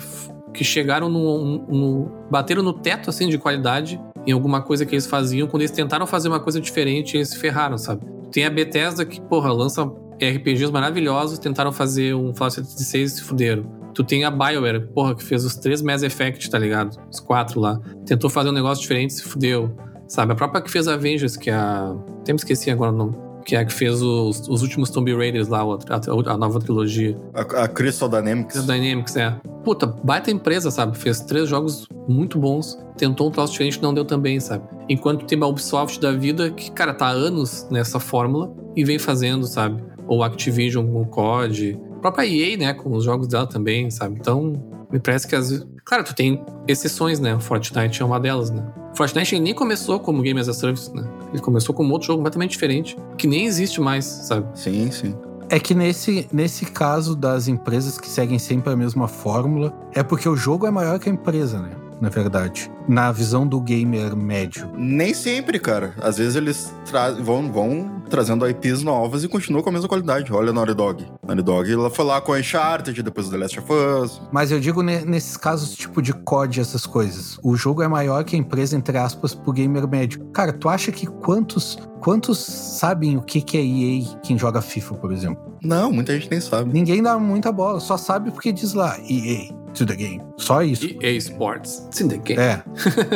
[0.54, 2.12] que chegaram no, no.
[2.32, 5.46] bateram no teto, assim, de qualidade em alguma coisa que eles faziam.
[5.46, 8.21] Quando eles tentaram fazer uma coisa diferente, eles se ferraram, sabe?
[8.32, 9.84] Tem a Bethesda que, porra, lança
[10.22, 13.64] RPGs maravilhosos, tentaram fazer um Fallout 76 e se fuderam.
[13.94, 16.98] Tu tem a BioWare, porra, que fez os três Mass Effect, tá ligado?
[17.10, 17.80] Os quatro lá.
[18.06, 19.76] Tentou fazer um negócio diferente se fudeu.
[20.08, 20.34] Sabe?
[20.34, 21.96] A própria que fez Avengers, que é a.
[22.20, 23.31] Até me esqueci agora o nome.
[23.46, 27.18] Que é a que fez os, os últimos Tomb Raiders lá, a, a nova trilogia.
[27.34, 28.54] A, a Crystal Dynamics.
[28.54, 29.32] Crystal Dynamics, é.
[29.64, 30.98] Puta, baita empresa, sabe?
[30.98, 32.78] Fez três jogos muito bons.
[32.98, 34.64] Tentou um troço diferente não deu também, sabe?
[34.90, 39.00] Enquanto tem a Ubisoft da vida, que, cara, tá há anos nessa fórmula e vem
[39.00, 39.84] fazendo, sabe?
[40.08, 41.80] Ou Activision com o COD.
[42.02, 42.74] A própria EA, né?
[42.74, 44.18] Com os jogos dela também, sabe?
[44.20, 44.60] Então,
[44.92, 45.64] me parece que as.
[45.86, 47.36] Claro, tu tem exceções, né?
[47.36, 48.66] O Fortnite é uma delas, né?
[48.92, 51.08] O Fortnite nem começou como Game as a Service, né?
[51.32, 54.48] Ele começou como outro jogo completamente diferente, que nem existe mais, sabe?
[54.58, 55.16] Sim, sim.
[55.48, 60.28] É que nesse, nesse caso das empresas que seguem sempre a mesma fórmula, é porque
[60.28, 61.70] o jogo é maior que a empresa, né?
[62.02, 62.72] Na verdade.
[62.88, 64.70] Na visão do gamer médio.
[64.76, 65.94] Nem sempre, cara.
[66.02, 66.74] Às vezes eles
[67.22, 70.34] vão, vão trazendo IPs novas e continuam com a mesma qualidade.
[70.34, 71.06] Olha a Naughty Dog.
[71.26, 74.22] Naughty Dog, ela foi lá com a Uncharted, depois do The Last of Us.
[74.32, 77.40] Mas eu digo nesses casos, tipo de COD, essas coisas.
[77.44, 80.26] O jogo é maior que a empresa, entre aspas, pro gamer médio.
[80.34, 84.96] Cara, tu acha que quantos Quantos sabem o que, que é EA quem joga FIFA,
[84.96, 85.56] por exemplo?
[85.62, 86.74] Não, muita gente nem sabe.
[86.74, 90.22] Ninguém dá muita bola, só sabe porque diz lá EA to the game.
[90.38, 90.86] Só isso.
[91.02, 92.42] EA Sports to the game.
[92.42, 92.64] É.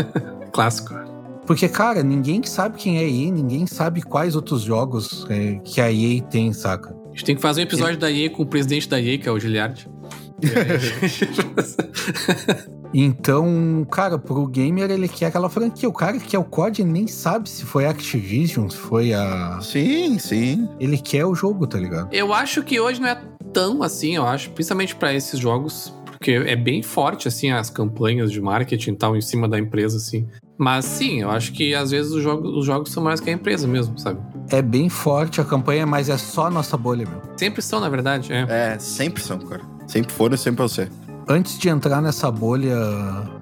[0.51, 0.93] Clássico.
[1.45, 5.91] Porque, cara, ninguém sabe quem é EA, ninguém sabe quais outros jogos é, que a
[5.91, 6.95] EA tem, saca?
[7.05, 7.97] A gente tem que fazer um episódio e...
[7.97, 9.87] da EA com o presidente da EA, que é o Giliard.
[12.97, 15.89] Então, cara, pro gamer ele quer aquela franquia.
[15.89, 19.59] O cara que é o COD nem sabe se foi a Activision, se foi a.
[19.61, 20.69] Sim, sim.
[20.79, 22.07] Ele quer o jogo, tá ligado?
[22.13, 26.31] Eu acho que hoje não é tão assim, eu acho, principalmente para esses jogos, porque
[26.31, 30.27] é bem forte, assim, as campanhas de marketing e tal em cima da empresa, assim.
[30.57, 33.33] Mas sim, eu acho que às vezes os jogos, os jogos são mais que a
[33.33, 34.19] empresa mesmo, sabe?
[34.49, 37.21] É bem forte a campanha, mas é só a nossa bolha, meu.
[37.37, 38.45] Sempre são, na verdade, é.
[38.47, 39.61] É, sempre são, cara.
[39.87, 40.89] Sempre foram e sempre vão ser
[41.27, 42.75] antes de entrar nessa bolha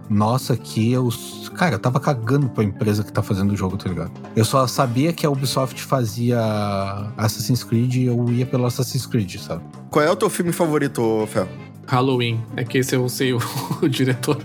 [0.09, 1.09] nossa aqui, eu.
[1.55, 4.11] Cara, eu tava cagando pra empresa que tá fazendo o jogo, tá ligado?
[4.35, 6.39] Eu só sabia que a Ubisoft fazia
[7.17, 9.63] Assassin's Creed e eu ia pelo Assassin's Creed, sabe?
[9.89, 11.47] Qual é o teu filme favorito, Fel?
[11.87, 12.43] Halloween.
[12.55, 13.39] É que esse eu sei o,
[13.81, 14.37] o diretor.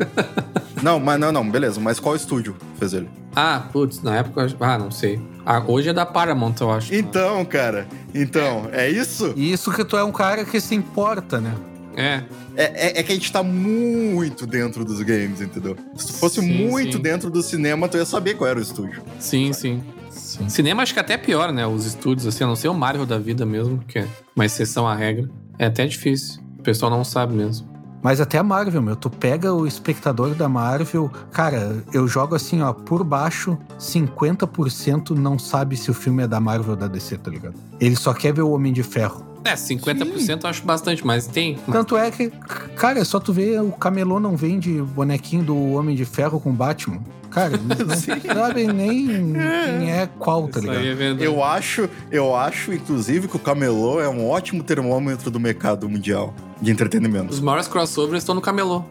[0.82, 1.80] não, mas não, não, beleza.
[1.80, 3.08] Mas qual estúdio fez ele?
[3.34, 4.46] Ah, putz, na época.
[4.60, 5.20] Ah, não sei.
[5.44, 6.94] Ah, hoje é da Paramount, eu acho.
[6.94, 7.86] Então, cara.
[8.14, 9.32] Então, é isso?
[9.36, 11.54] Isso que tu é um cara que se importa, né?
[11.96, 12.22] É.
[12.56, 15.76] É, é, é, que a gente tá muito dentro dos games, entendeu?
[15.96, 17.02] Se tu fosse sim, muito sim.
[17.02, 19.02] dentro do cinema, tu ia saber qual era o estúdio.
[19.18, 20.48] Sim, sim, sim.
[20.48, 21.66] Cinema acho que é até pior, né?
[21.66, 24.86] Os estúdios, assim, a não ser o Mario da vida mesmo, que é uma exceção
[24.86, 25.28] à regra.
[25.58, 26.40] É até difícil.
[26.58, 27.78] O pessoal não sabe mesmo.
[28.02, 28.96] Mas até a Marvel, meu.
[28.96, 31.10] Tu pega o espectador da Marvel.
[31.32, 36.38] Cara, eu jogo assim, ó, por baixo, 50% não sabe se o filme é da
[36.38, 37.54] Marvel ou da DC, tá ligado?
[37.80, 39.26] Ele só quer ver o Homem de Ferro.
[39.44, 40.38] É, 50% Sim.
[40.42, 41.56] eu acho bastante, mas tem.
[41.70, 42.30] Tanto é que,
[42.76, 46.52] cara, é só tu ver o camelô não vende bonequinho do Homem de Ferro com
[46.52, 47.00] Batman.
[47.30, 51.22] Cara, não sabe nem quem é qual, tá ligado?
[51.22, 55.88] É eu acho, eu acho, inclusive, que o camelô é um ótimo termômetro do mercado
[55.88, 57.32] mundial de entretenimento.
[57.32, 58.84] Os maiores crossovers estão no camelô.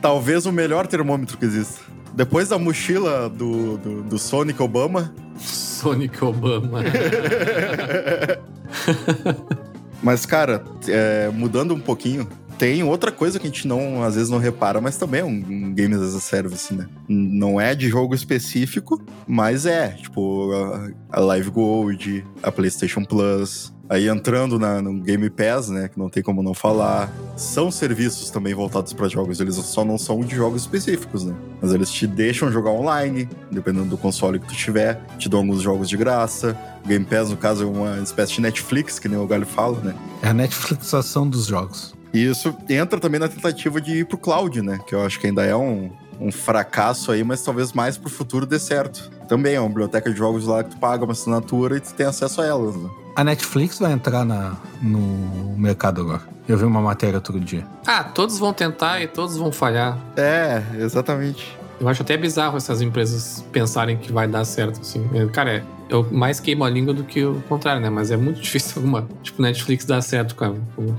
[0.00, 1.80] Talvez o melhor termômetro que exista.
[2.12, 5.12] Depois da mochila do, do, do Sonic Obama.
[5.38, 6.80] Sonic Obama.
[10.02, 12.28] Mas, cara, é, mudando um pouquinho,
[12.64, 15.28] tem outra coisa que a gente não, às vezes não repara, mas também é um,
[15.28, 16.88] um Games as a Service, né?
[17.06, 18.98] Não é de jogo específico,
[19.28, 25.28] mas é, tipo, a, a Live Gold, a PlayStation Plus, Aí entrando na, no Game
[25.28, 29.56] Pass, né, que não tem como não falar, são serviços também voltados para jogos, eles
[29.56, 31.34] só não são de jogos específicos, né?
[31.60, 35.60] Mas eles te deixam jogar online, dependendo do console que tu tiver, te dão alguns
[35.60, 36.58] jogos de graça.
[36.86, 39.94] Game Pass, no caso, é uma espécie de Netflix, que nem o Galho fala, né?
[40.22, 41.93] É a Netflixação dos jogos.
[42.14, 44.78] E isso entra também na tentativa de ir pro cloud, né?
[44.86, 45.90] Que eu acho que ainda é um,
[46.20, 49.10] um fracasso aí, mas talvez mais pro futuro dê certo.
[49.28, 52.06] Também é uma biblioteca de jogos lá que tu paga uma assinatura e tu tem
[52.06, 52.88] acesso a elas, né?
[53.16, 56.22] A Netflix vai entrar na, no mercado agora.
[56.48, 57.66] Eu vi uma matéria outro dia.
[57.86, 59.98] Ah, todos vão tentar e todos vão falhar.
[60.16, 61.56] É, exatamente.
[61.80, 65.04] Eu acho até bizarro essas empresas pensarem que vai dar certo, assim.
[65.32, 67.90] Cara, é, eu mais queimo a língua do que o contrário, né?
[67.90, 69.06] Mas é muito difícil alguma.
[69.22, 70.54] Tipo, Netflix dar certo, cara.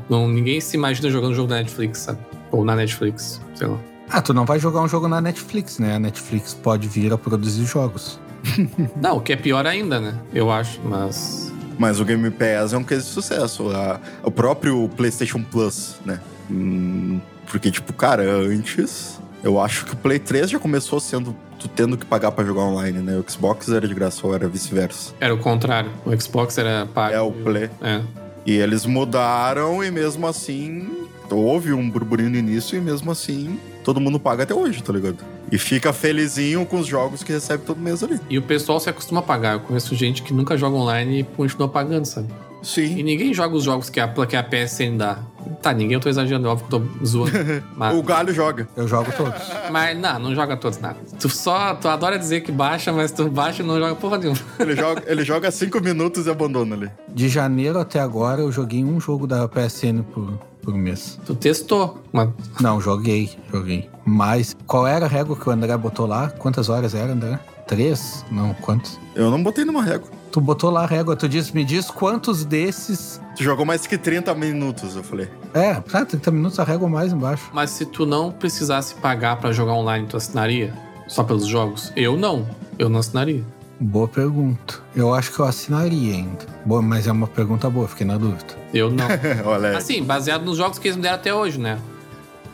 [0.09, 2.19] Não, ninguém se imagina jogando um jogo da Netflix, sabe?
[2.51, 3.77] Ou na Netflix, sei lá.
[4.09, 5.95] Ah, tu não vai jogar um jogo na Netflix, né?
[5.95, 8.19] A Netflix pode vir a produzir jogos.
[8.95, 10.15] não, o que é pior ainda, né?
[10.33, 11.51] Eu acho, mas.
[11.77, 13.69] Mas o Game Pass é um case de sucesso.
[13.71, 16.21] A, o próprio PlayStation Plus, né?
[16.49, 19.19] Hum, porque, tipo, cara, antes.
[19.43, 21.35] Eu acho que o Play 3 já começou sendo
[21.67, 23.17] tu tendo que pagar para jogar online, né?
[23.17, 25.13] O Xbox era de graça ou era vice-versa?
[25.19, 25.91] Era o contrário.
[26.05, 27.13] O Xbox era pago.
[27.13, 27.69] É o Play.
[27.81, 28.01] É.
[28.45, 33.99] E eles mudaram e mesmo assim houve um burburinho no início e mesmo assim todo
[33.99, 35.17] mundo paga até hoje, tá ligado?
[35.51, 38.19] E fica felizinho com os jogos que recebe todo mês ali.
[38.29, 39.53] E o pessoal se acostuma a pagar.
[39.53, 42.27] Eu conheço gente que nunca joga online e continua pagando, sabe?
[42.61, 42.97] Sim.
[42.97, 45.19] E ninguém joga os jogos que a, que a PSN dá.
[45.61, 47.31] Tá, ninguém, eu tô exagerando, óbvio que eu tô zoando.
[47.75, 47.95] Mas...
[47.97, 48.67] o Galho joga.
[48.75, 49.41] Eu jogo todos.
[49.71, 50.97] Mas não, não joga todos nada.
[51.19, 54.39] Tu só, tu adora dizer que baixa, mas tu baixa e não joga porra nenhuma.
[54.59, 56.91] Ele joga, ele joga cinco minutos e abandona ali.
[57.07, 61.19] De janeiro até agora eu joguei um jogo da PSN por, por mês.
[61.25, 62.01] Tu testou?
[62.11, 62.29] Mas...
[62.59, 63.89] Não, joguei, joguei.
[64.05, 66.29] Mas qual era a régua que o André botou lá?
[66.29, 67.39] Quantas horas era, André?
[67.67, 68.23] Três?
[68.31, 68.99] Não, quantos?
[69.15, 70.09] Eu não botei numa régua.
[70.31, 73.21] Tu botou lá a régua, tu disse, me diz quantos desses.
[73.35, 75.29] Tu jogou mais que 30 minutos, eu falei.
[75.53, 77.49] É, tá, 30 minutos a régua mais embaixo.
[77.53, 80.73] Mas se tu não precisasse pagar para jogar online, tu assinaria?
[81.07, 81.91] Só pelos jogos?
[81.95, 82.45] Eu não.
[82.77, 83.43] Eu não assinaria.
[83.79, 84.75] Boa pergunta.
[84.95, 86.45] Eu acho que eu assinaria ainda.
[86.65, 88.55] Boa, mas é uma pergunta boa, fiquei na dúvida.
[88.73, 89.05] Eu não.
[89.45, 89.75] Olha aí.
[89.75, 91.79] Assim, baseado nos jogos que eles me deram até hoje, né?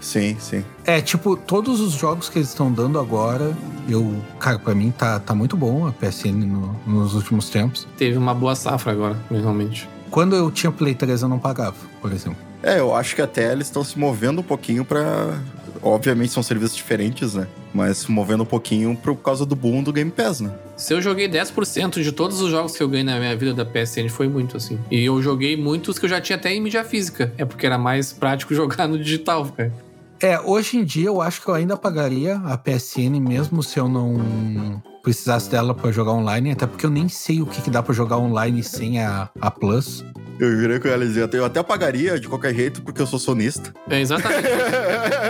[0.02, 0.66] Sim, sim.
[0.86, 3.56] É, tipo, todos os jogos que eles estão dando agora,
[3.88, 4.16] eu.
[4.40, 7.88] Cara, pra mim tá, tá muito bom a PSN no, nos últimos tempos.
[7.98, 9.88] Teve uma boa safra agora, realmente.
[10.10, 12.52] Quando eu tinha Play 3, eu não pagava, por exemplo.
[12.64, 15.40] É, eu acho que até eles estão se movendo um pouquinho pra.
[15.84, 17.48] Obviamente são serviços diferentes, né?
[17.74, 20.52] Mas se movendo um pouquinho por causa do boom do Game Pass, né?
[20.78, 23.66] Se eu joguei 10% de todos os jogos que eu ganhei na minha vida da
[23.66, 24.78] PSN, foi muito, assim.
[24.92, 27.34] E eu joguei muitos que eu já tinha até em mídia física.
[27.36, 29.74] É porque era mais prático jogar no digital, cara.
[30.22, 33.90] É, hoje em dia eu acho que eu ainda pagaria a PSN mesmo se eu
[33.90, 37.82] não precisasse dela para jogar online, até porque eu nem sei o que, que dá
[37.82, 40.06] para jogar online sem a, a Plus.
[40.40, 43.18] Eu virei com ela e dizia, eu até pagaria de qualquer jeito porque eu sou
[43.18, 43.74] sonista.
[43.90, 44.48] É, exatamente.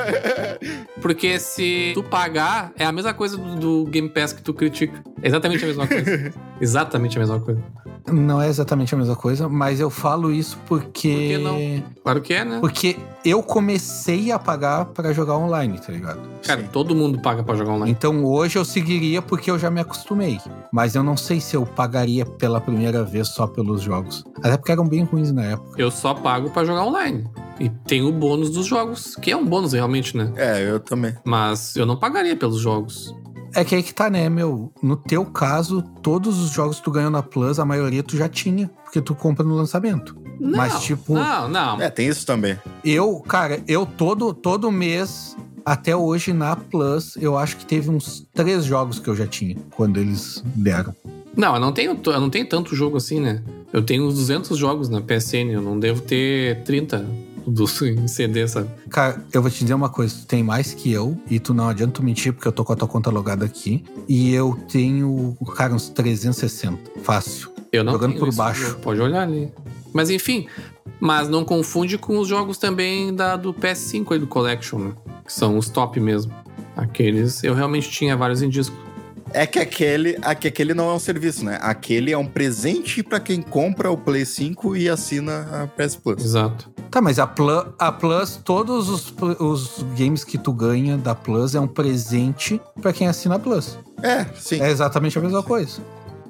[1.02, 5.02] porque se tu pagar, é a mesma coisa do, do Game Pass que tu critica.
[5.22, 6.34] É exatamente a mesma coisa.
[6.60, 7.64] exatamente a mesma coisa.
[8.08, 11.12] Não é exatamente a mesma coisa, mas eu falo isso porque.
[11.12, 12.02] Por que não?
[12.04, 12.60] Claro que é, né?
[12.60, 16.20] Porque eu comecei a pagar para jogar online, tá ligado?
[16.46, 16.68] Cara, Sim.
[16.72, 17.92] todo mundo paga para jogar online.
[17.92, 20.40] Então hoje eu seguiria porque eu já me acostumei.
[20.72, 24.24] Mas eu não sei se eu pagaria pela primeira vez só pelos jogos.
[24.38, 25.80] Até porque eram bem ruins na época.
[25.80, 27.28] Eu só pago para jogar online.
[27.60, 30.32] E tem o bônus dos jogos, que é um bônus realmente, né?
[30.36, 31.16] É, eu também.
[31.24, 33.14] Mas eu não pagaria pelos jogos.
[33.54, 34.72] É que aí que tá, né, meu?
[34.82, 38.30] No teu caso, todos os jogos que tu ganhou na Plus, a maioria tu já
[38.30, 40.18] tinha, porque tu compra no lançamento.
[40.40, 41.14] Não, Mas, tipo.
[41.14, 41.82] Não, não.
[41.82, 42.58] É, tem isso também.
[42.84, 45.36] Eu, cara, eu todo, todo mês,
[45.66, 49.58] até hoje na Plus, eu acho que teve uns três jogos que eu já tinha,
[49.76, 50.96] quando eles deram.
[51.36, 53.42] Não, eu não tenho, eu não tenho tanto jogo assim, né?
[53.72, 57.06] Eu tenho uns 200 jogos na PSN, eu não devo ter 30
[57.46, 58.70] do CD, sabe?
[58.90, 61.68] Cara, eu vou te dizer uma coisa: tu tem mais que eu, e tu não
[61.68, 63.84] adianta tu mentir, porque eu tô com a tua conta logada aqui.
[64.08, 66.78] E eu tenho, cara, uns 360.
[67.04, 67.52] Fácil.
[67.72, 68.78] Eu não Jogando tenho por isso, baixo.
[68.82, 69.52] Pode olhar ali.
[69.94, 70.48] Mas enfim,
[71.00, 74.94] mas não confunde com os jogos também da, do PS5 aí do Collection, né?
[75.26, 76.34] Que são os top mesmo.
[76.76, 78.76] Aqueles eu realmente tinha vários em disco.
[79.34, 81.58] É que aquele, é que aquele não é um serviço, né?
[81.62, 86.24] Aquele é um presente para quem compra o Play 5 e assina a PS Plus.
[86.24, 86.71] Exato.
[86.92, 91.56] Tá, mas a Plus, a Plus todos os, os games que tu ganha da Plus
[91.56, 93.80] é um presente para quem assina a Plus.
[94.04, 94.60] É, sim.
[94.62, 95.82] É exatamente a mesma coisa.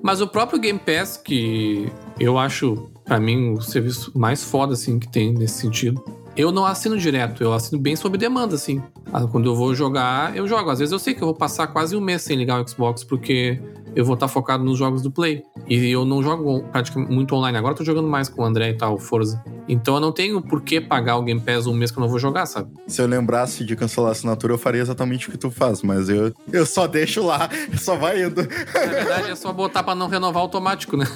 [0.04, 5.00] Mas o próprio Game Pass, que eu acho, para mim, o serviço mais foda, assim,
[5.00, 6.04] que tem nesse sentido,
[6.36, 8.82] Eu não assino direto, eu assino bem sob demanda, assim.
[9.12, 10.70] Ah, Quando eu vou jogar, eu jogo.
[10.70, 13.04] Às vezes eu sei que eu vou passar quase um mês sem ligar o Xbox,
[13.04, 13.60] porque
[13.96, 15.44] eu vou estar focado nos jogos do Play.
[15.68, 17.58] E eu não jogo praticamente muito online.
[17.58, 19.44] Agora eu tô jogando mais com o André e tal, Forza.
[19.68, 22.10] Então eu não tenho por que pagar o Game Pass um mês que eu não
[22.10, 22.72] vou jogar, sabe?
[22.88, 26.10] Se eu lembrasse de cancelar a assinatura, eu faria exatamente o que tu faz, mas
[26.10, 28.42] eu, eu só deixo lá, só vai indo.
[28.42, 31.06] Na verdade é só botar pra não renovar automático, né?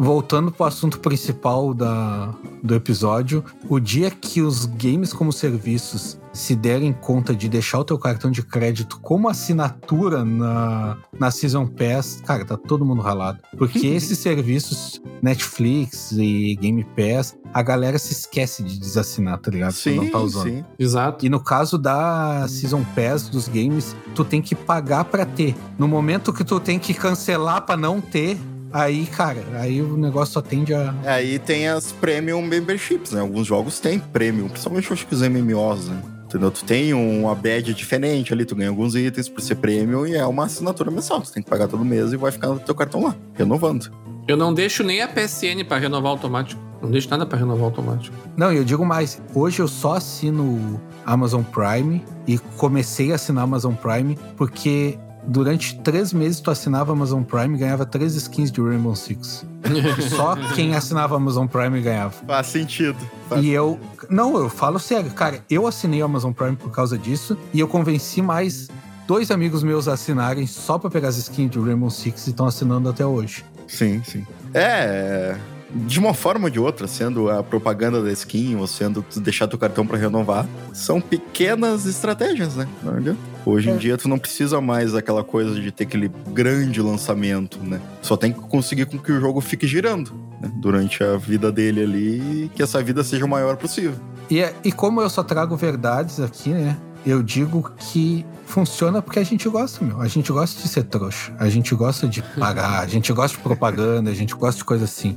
[0.00, 2.32] Voltando pro assunto principal da,
[2.62, 7.84] do episódio, o dia que os games como serviços se derem conta de deixar o
[7.84, 13.40] teu cartão de crédito como assinatura na, na Season Pass, cara, tá todo mundo ralado.
[13.56, 19.74] Porque esses serviços, Netflix e Game Pass, a galera se esquece de desassinar, tá ligado?
[19.82, 20.44] Quando não tá usando.
[20.44, 20.64] sim.
[20.78, 21.26] Exato.
[21.26, 25.56] E no caso da Season Pass dos games, tu tem que pagar pra ter.
[25.76, 28.38] No momento que tu tem que cancelar pra não ter,
[28.72, 30.94] aí, cara, aí o negócio só tende a.
[31.04, 33.20] Aí tem as Premium Memberships, né?
[33.20, 36.00] Alguns jogos têm Premium, principalmente eu acho que os MMOs, né?
[36.28, 36.50] Entendeu?
[36.50, 40.26] Tu tem uma badge diferente ali, tu ganha alguns itens por ser Premium e é
[40.26, 41.22] uma assinatura mensal.
[41.22, 43.90] Tu tem que pagar todo mês e vai ficar no teu cartão lá, renovando.
[44.28, 46.60] Eu não deixo nem a PSN pra renovar automático.
[46.82, 48.14] Não deixo nada pra renovar automático.
[48.36, 53.72] Não, eu digo mais, hoje eu só assino Amazon Prime e comecei a assinar Amazon
[53.72, 54.98] Prime porque
[55.28, 59.44] durante três meses tu assinava Amazon Prime e ganhava três skins de Rainbow Six.
[60.10, 62.14] Só quem assinava Amazon Prime ganhava.
[62.26, 62.96] Faz sentido.
[63.28, 63.78] Faz- E eu.
[64.10, 65.40] Não, eu falo sério, cara.
[65.50, 68.68] Eu assinei o Amazon Prime por causa disso e eu convenci mais
[69.06, 72.46] dois amigos meus a assinarem só pra pegar as skins de Rainbow Six e estão
[72.46, 73.44] assinando até hoje.
[73.66, 74.26] Sim, sim.
[74.54, 75.36] É.
[75.70, 79.46] De uma forma ou de outra, sendo a propaganda da skin ou sendo tu deixar
[79.46, 82.66] teu cartão pra renovar, são pequenas estratégias, né?
[82.82, 83.18] Não adianta.
[83.44, 83.76] Hoje em É.
[83.76, 87.80] dia tu não precisa mais aquela coisa de ter aquele grande lançamento, né?
[88.00, 90.50] Só tem que conseguir com que o jogo fique girando né?
[90.56, 93.94] durante a vida dele ali e que essa vida seja o maior possível.
[94.30, 96.76] E, é- e como eu só trago verdades aqui, né?
[97.06, 100.00] Eu digo que funciona porque a gente gosta, meu.
[100.00, 101.32] A gente gosta de ser trouxa.
[101.38, 104.84] A gente gosta de pagar, a gente gosta de propaganda, a gente gosta de coisa
[104.84, 105.16] assim.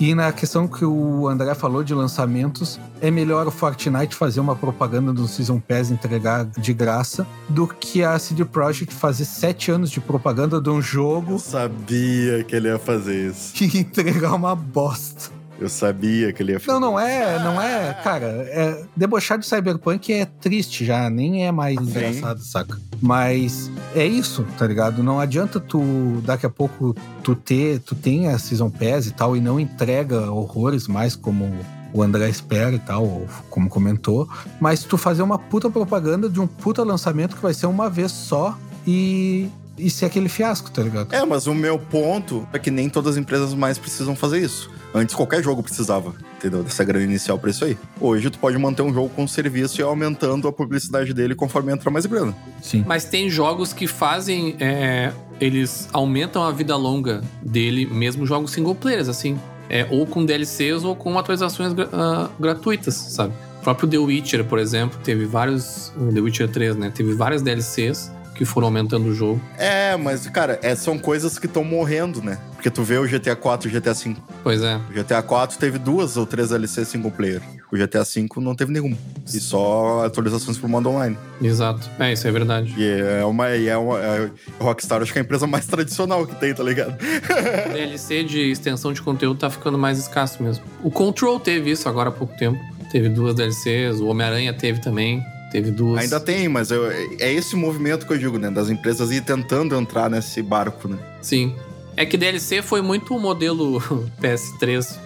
[0.00, 4.56] E na questão que o André falou de lançamentos, é melhor o Fortnite fazer uma
[4.56, 9.90] propaganda do Season Pass entregar de graça do que a CD Projekt fazer sete anos
[9.90, 13.52] de propaganda de um jogo Eu sabia que ele ia fazer isso.
[13.62, 15.41] e entregar uma bosta.
[15.62, 18.26] Eu sabia que ele ia fazer Não, não é, não é, cara.
[18.26, 22.76] É, debochar de Cyberpunk é triste já, nem é mais engraçado, saca?
[23.00, 25.04] Mas é isso, tá ligado?
[25.04, 29.36] Não adianta tu, daqui a pouco, tu ter, tu tem a Season Pass e tal,
[29.36, 31.48] e não entrega horrores mais como
[31.92, 36.46] o André espera e tal, como comentou, mas tu fazer uma puta propaganda de um
[36.48, 39.48] puta lançamento que vai ser uma vez só e,
[39.86, 41.12] e ser aquele fiasco, tá ligado?
[41.14, 44.70] É, mas o meu ponto é que nem todas as empresas mais precisam fazer isso.
[44.94, 46.62] Antes qualquer jogo precisava, entendeu?
[46.62, 47.78] Dessa grana inicial pra isso aí.
[48.00, 51.90] Hoje tu pode manter um jogo com serviço e aumentando a publicidade dele conforme entra
[51.90, 52.34] mais grana.
[52.62, 52.84] Sim.
[52.86, 54.54] Mas tem jogos que fazem.
[54.60, 59.38] é, eles aumentam a vida longa dele, mesmo jogos single players, assim.
[59.68, 63.32] É, ou com DLCs ou com atualizações gra- ah, gratuitas, sabe?
[63.60, 65.92] O próprio The Witcher, por exemplo, teve vários.
[66.12, 66.92] The Witcher 3, né?
[66.94, 68.10] Teve várias DLCs
[68.42, 69.40] que foram aumentando o jogo.
[69.56, 72.38] É, mas, cara, é, são coisas que estão morrendo, né?
[72.54, 74.20] Porque tu vê o GTA 4 e o GTA 5.
[74.42, 74.76] Pois é.
[74.90, 77.40] O GTA 4 teve duas ou três DLC single player.
[77.72, 78.96] O GTA 5 não teve nenhuma.
[79.32, 81.16] E só atualizações pro modo online.
[81.40, 81.88] Exato.
[82.00, 82.74] É, isso é verdade.
[82.76, 83.56] E é uma.
[83.56, 86.64] E é uma é, Rockstar acho que é a empresa mais tradicional que tem, tá
[86.64, 86.96] ligado?
[87.72, 90.64] DLC de extensão de conteúdo tá ficando mais escasso mesmo.
[90.82, 92.58] O Control teve isso agora há pouco tempo.
[92.90, 95.24] Teve duas DLCs, o Homem-Aranha teve também.
[95.52, 96.00] Teve duas.
[96.02, 98.50] Ainda tem, mas eu- é esse movimento que eu digo, né?
[98.50, 100.96] Das empresas ir tentando entrar nesse barco, né?
[101.20, 101.54] Sim.
[101.96, 103.78] É que DLC foi muito o modelo
[104.20, 104.98] PS3,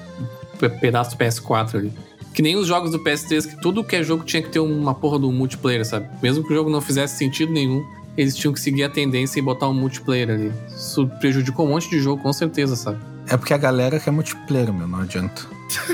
[0.58, 1.92] pe- pedaço do PS4 ali.
[2.32, 4.94] Que nem os jogos do PS3, que tudo que é jogo tinha que ter uma
[4.94, 6.06] porra do multiplayer, sabe?
[6.22, 7.82] Mesmo que o jogo não fizesse sentido nenhum,
[8.16, 10.52] eles tinham que seguir a tendência e botar um multiplayer ali.
[10.68, 12.98] Isso prejudicou um monte de jogo, com certeza, sabe?
[13.28, 15.42] É porque a galera quer multiplayer, meu, não adianta.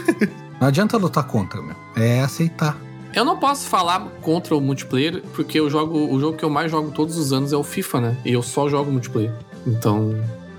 [0.60, 1.74] não adianta lutar contra, meu.
[1.96, 2.76] É aceitar.
[3.14, 6.70] Eu não posso falar contra o multiplayer, porque eu jogo, o jogo que eu mais
[6.70, 8.16] jogo todos os anos é o FIFA, né?
[8.24, 9.32] E eu só jogo multiplayer.
[9.66, 10.14] Então,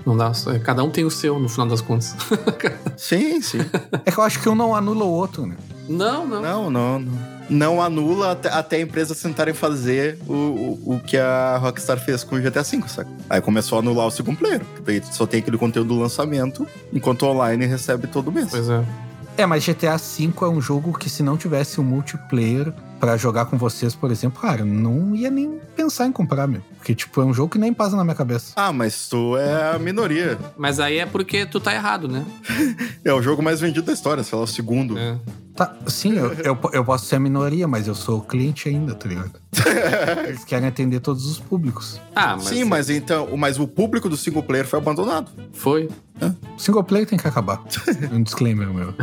[0.06, 0.30] não dá.
[0.54, 2.14] é, Cada um tem o seu, no final das contas.
[2.96, 3.58] Sim, sim.
[4.04, 5.56] É que eu acho que um não anula o outro, né?
[5.88, 6.40] não, não.
[6.40, 7.34] não, não, não.
[7.50, 12.24] Não anula até, até a empresa tentarem fazer o, o, o que a Rockstar fez
[12.24, 13.10] com o GTA V, saca?
[13.28, 14.62] Aí começou a anular o single player.
[14.82, 18.48] Daí só tem aquele conteúdo do lançamento, enquanto o online recebe todo mês.
[18.50, 18.82] Pois é.
[19.36, 23.46] É, mas GTA V é um jogo que se não tivesse um multiplayer pra jogar
[23.46, 26.62] com vocês, por exemplo, cara, não ia nem pensar em comprar, meu.
[26.76, 28.52] Porque, tipo, é um jogo que nem passa na minha cabeça.
[28.56, 30.38] Ah, mas tu é a minoria.
[30.56, 32.24] Mas aí é porque tu tá errado, né?
[33.04, 34.96] É o jogo mais vendido da história, sei lá, o segundo.
[34.98, 35.16] É.
[35.54, 39.08] Tá, sim, eu, eu, eu posso ser a minoria, mas eu sou cliente ainda, tá
[39.08, 39.32] ligado?
[40.26, 42.00] Eles querem atender todos os públicos.
[42.14, 42.44] Ah, mas.
[42.46, 45.30] Sim, mas então, mas o público do single player foi abandonado.
[45.52, 45.88] Foi.
[46.56, 47.62] O single player tem que acabar.
[48.10, 48.94] um disclaimer meu.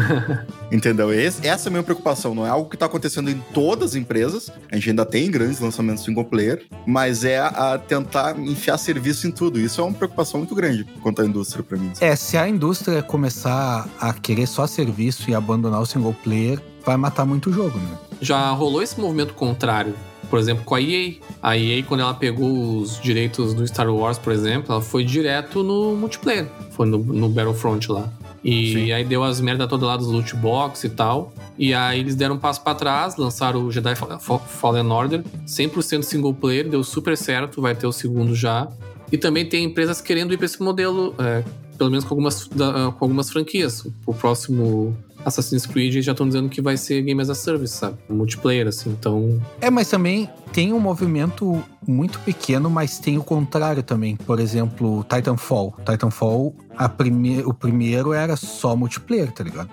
[0.71, 1.13] Entendeu?
[1.13, 2.33] Esse- essa é a minha preocupação.
[2.35, 4.49] Não é algo que tá acontecendo em todas as empresas.
[4.71, 9.27] A gente ainda tem grandes lançamentos single player, mas é a, a tentar enfiar serviço
[9.27, 9.59] em tudo.
[9.59, 11.91] Isso é uma preocupação muito grande quanto à indústria pra mim.
[11.99, 16.97] É, se a indústria começar a querer só serviço e abandonar o single player, vai
[16.97, 17.97] matar muito o jogo, né?
[18.19, 19.93] Já rolou esse movimento contrário.
[20.29, 21.15] Por exemplo, com a EA.
[21.41, 25.61] A EA, quando ela pegou os direitos do Star Wars, por exemplo, ela foi direto
[25.61, 26.47] no multiplayer.
[26.71, 28.09] Foi no, no Battlefront lá.
[28.43, 28.91] E Sim.
[28.91, 31.31] aí deu as merda toda lá dos loot box e tal.
[31.59, 35.23] E aí eles deram um passo pra trás, lançaram o Jedi Fa- Fa- Fallen Order,
[35.45, 38.67] 100% single player, deu super certo, vai ter o segundo já.
[39.11, 41.43] E também tem empresas querendo ir pra esse modelo, é,
[41.77, 43.85] pelo menos com algumas, da- com algumas franquias.
[44.05, 47.97] O próximo Assassin's Creed já estão dizendo que vai ser Game as a Service, sabe?
[48.09, 48.89] Multiplayer, assim.
[48.89, 54.15] Então, É, mas também tem um movimento muito pequeno, mas tem o contrário também.
[54.15, 55.75] Por exemplo, Titanfall.
[55.85, 56.55] Titanfall,
[56.97, 59.69] prime o primeiro era só multiplayer, tá ligado?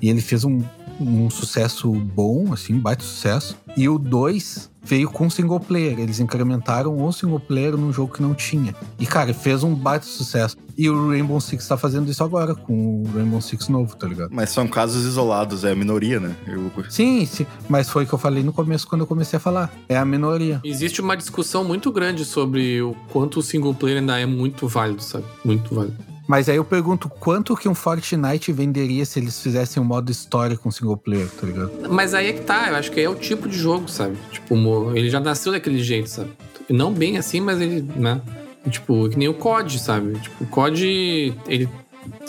[0.00, 0.62] E ele fez um,
[1.00, 3.56] um sucesso bom, assim, um baita sucesso.
[3.76, 5.98] E o 2 veio com single player.
[5.98, 8.74] Eles incrementaram o single player num jogo que não tinha.
[8.98, 10.56] E, cara, fez um baita sucesso.
[10.76, 14.30] E o Rainbow Six tá fazendo isso agora, com o Rainbow Six novo, tá ligado?
[14.32, 16.34] Mas são casos isolados, é a minoria, né?
[16.46, 19.40] Eu- Sim, sim, mas foi o que eu falei no começo quando eu comecei a
[19.40, 19.72] falar.
[19.88, 20.60] É a minoria.
[20.64, 25.02] existe uma discussão muito grande sobre o quanto o single player ainda é muito válido,
[25.02, 25.24] sabe?
[25.44, 25.96] Muito válido.
[26.28, 30.58] Mas aí eu pergunto quanto que um Fortnite venderia se eles fizessem um modo história
[30.58, 31.72] com single player, tá ligado?
[31.90, 34.14] Mas aí é que tá, eu acho que é o tipo de jogo, sabe?
[34.30, 34.54] Tipo,
[34.94, 36.30] ele já nasceu daquele jeito, sabe?
[36.68, 38.20] Não bem assim, mas ele, né?
[38.68, 40.18] Tipo, que nem o COD, sabe?
[40.20, 41.66] Tipo, o COD, ele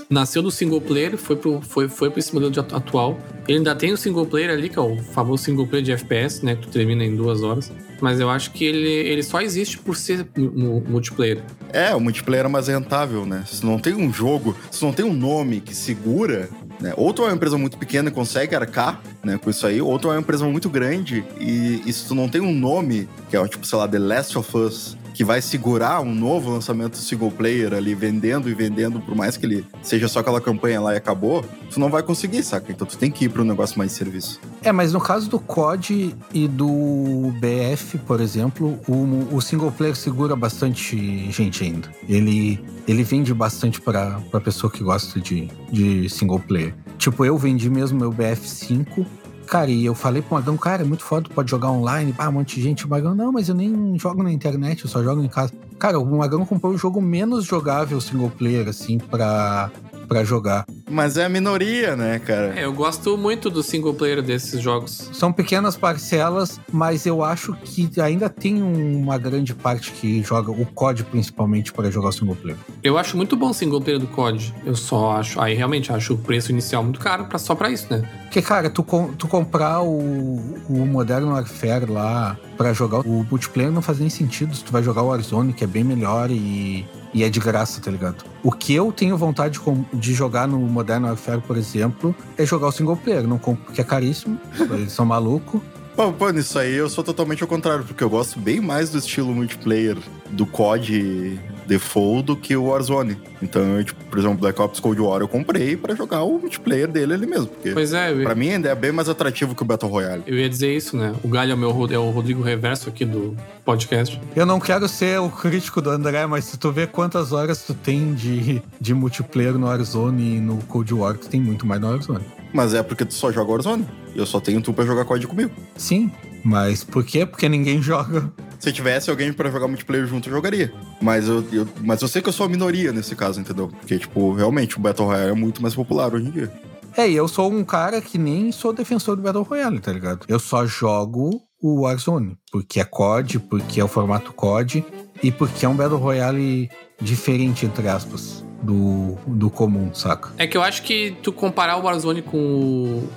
[0.10, 3.20] nasceu do single player, foi pro, foi, foi pra esse modelo de atu- atual.
[3.50, 6.46] Ele ainda tem o single player ali, que é o famoso single player de FPS,
[6.46, 6.56] né?
[6.56, 7.70] Que tu termina em duas horas.
[8.02, 11.44] Mas eu acho que ele, ele só existe por ser mu- mu- multiplayer.
[11.74, 13.44] É, o multiplayer é mais rentável, né?
[13.46, 16.94] Se não tem um jogo, se não tem um nome que segura, né?
[16.96, 20.00] Ou tu é uma empresa muito pequena e consegue arcar, né, com isso aí, ou
[20.00, 23.36] tu é uma empresa muito grande e, e se tu não tem um nome, que
[23.36, 27.32] é tipo, sei lá, The Last of Us, que vai segurar um novo lançamento single
[27.32, 30.98] player ali, vendendo e vendendo, por mais que ele seja só aquela campanha lá e
[30.98, 32.72] acabou, tu não vai conseguir, saca?
[32.72, 34.40] Então tu tem que ir para um negócio mais de serviço.
[34.62, 39.96] É, mas no caso do COD e do BF, por exemplo, o, o single player
[39.96, 41.90] segura bastante gente ainda.
[42.08, 46.74] Ele, ele vende bastante pra pessoa que gosta de, de single player.
[46.98, 49.06] Tipo, eu vendi mesmo meu BF5.
[49.50, 52.34] Cara, e eu falei pro Magão, cara, é muito foda, pode jogar online, ah, um
[52.34, 52.86] monte de gente.
[52.86, 55.52] O Magão, não, mas eu nem jogo na internet, eu só jogo em casa.
[55.80, 59.72] Cara, o Magão comprou o jogo menos jogável single player, assim, pra,
[60.10, 60.66] pra jogar.
[60.90, 62.60] Mas é a minoria, né, cara?
[62.60, 65.10] É, eu gosto muito do single player desses jogos.
[65.14, 70.66] São pequenas parcelas, mas eu acho que ainda tem uma grande parte que joga o
[70.66, 72.58] COD principalmente para jogar o single player.
[72.84, 74.54] Eu acho muito bom o single player do COD.
[74.66, 75.40] Eu só acho.
[75.40, 78.02] Aí realmente acho o preço inicial muito caro pra, só pra isso, né?
[78.24, 83.72] Porque, cara, tu, com- tu comprar o, o Modern Warfare lá pra jogar o multiplayer
[83.72, 86.86] não faz nem sentido se tu vai jogar o Warzone, que é bem melhor e,
[87.14, 88.24] e é de graça, tá ligado?
[88.44, 89.60] O que eu tenho vontade
[89.94, 93.28] de jogar no Modern Warfare, por exemplo, é jogar o single player.
[93.28, 94.40] Não compro porque é caríssimo,
[94.72, 95.62] eles são malucos.
[95.96, 99.00] Pô, pô, nisso aí eu sou totalmente ao contrário, porque eu gosto bem mais do
[99.00, 99.98] estilo multiplayer
[100.30, 101.40] do COD
[101.70, 103.16] Default do que o Warzone.
[103.42, 106.88] Então, eu, tipo, por exemplo, Black Ops Cold War eu comprei pra jogar o multiplayer
[106.88, 109.62] dele ali mesmo, porque Pois é, eu, pra mim ainda é bem mais atrativo que
[109.62, 110.24] o Battle Royale.
[110.26, 111.14] eu ia dizer isso, né?
[111.24, 114.20] O Galho é o, meu, é o Rodrigo Reverso aqui do podcast.
[114.36, 117.74] Eu não quero ser o crítico do André, mas se tu vê quantas horas tu
[117.76, 121.88] tem de, de multiplayer no Warzone e no Cold War, tu tem muito mais no
[121.88, 122.26] Warzone.
[122.54, 123.86] Mas é porque tu só joga Warzone.
[124.16, 125.52] Eu só tenho tu pra jogar COD comigo.
[125.78, 126.12] Sim,
[126.44, 127.26] mas por quê?
[127.26, 128.32] Porque ninguém joga.
[128.60, 130.74] Se tivesse alguém pra jogar multiplayer junto, eu jogaria.
[131.02, 133.68] Mas eu, eu- mas eu sei que eu sou a minoria nesse caso, entendeu?
[133.70, 136.52] Porque, tipo, realmente o Battle Royale é muito mais popular hoje em dia.
[136.98, 140.26] É, e eu sou um cara que nem sou defensor do Battle Royale, tá ligado?
[140.28, 144.84] Eu só jogo o Warzone, porque é COD, porque é o formato COD
[145.22, 146.70] e porque é um Battle Royale
[147.00, 150.32] diferente, entre aspas, do, do comum, saca?
[150.38, 152.38] É que eu acho que tu comparar o Warzone com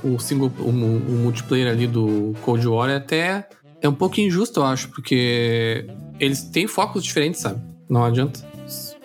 [0.04, 0.72] o, o single, o, o
[1.22, 3.48] multiplayer ali do Cold War é até
[3.80, 5.86] é um pouco injusto, eu acho, porque
[6.20, 7.60] eles têm focos diferentes, sabe?
[7.88, 8.40] Não adianta.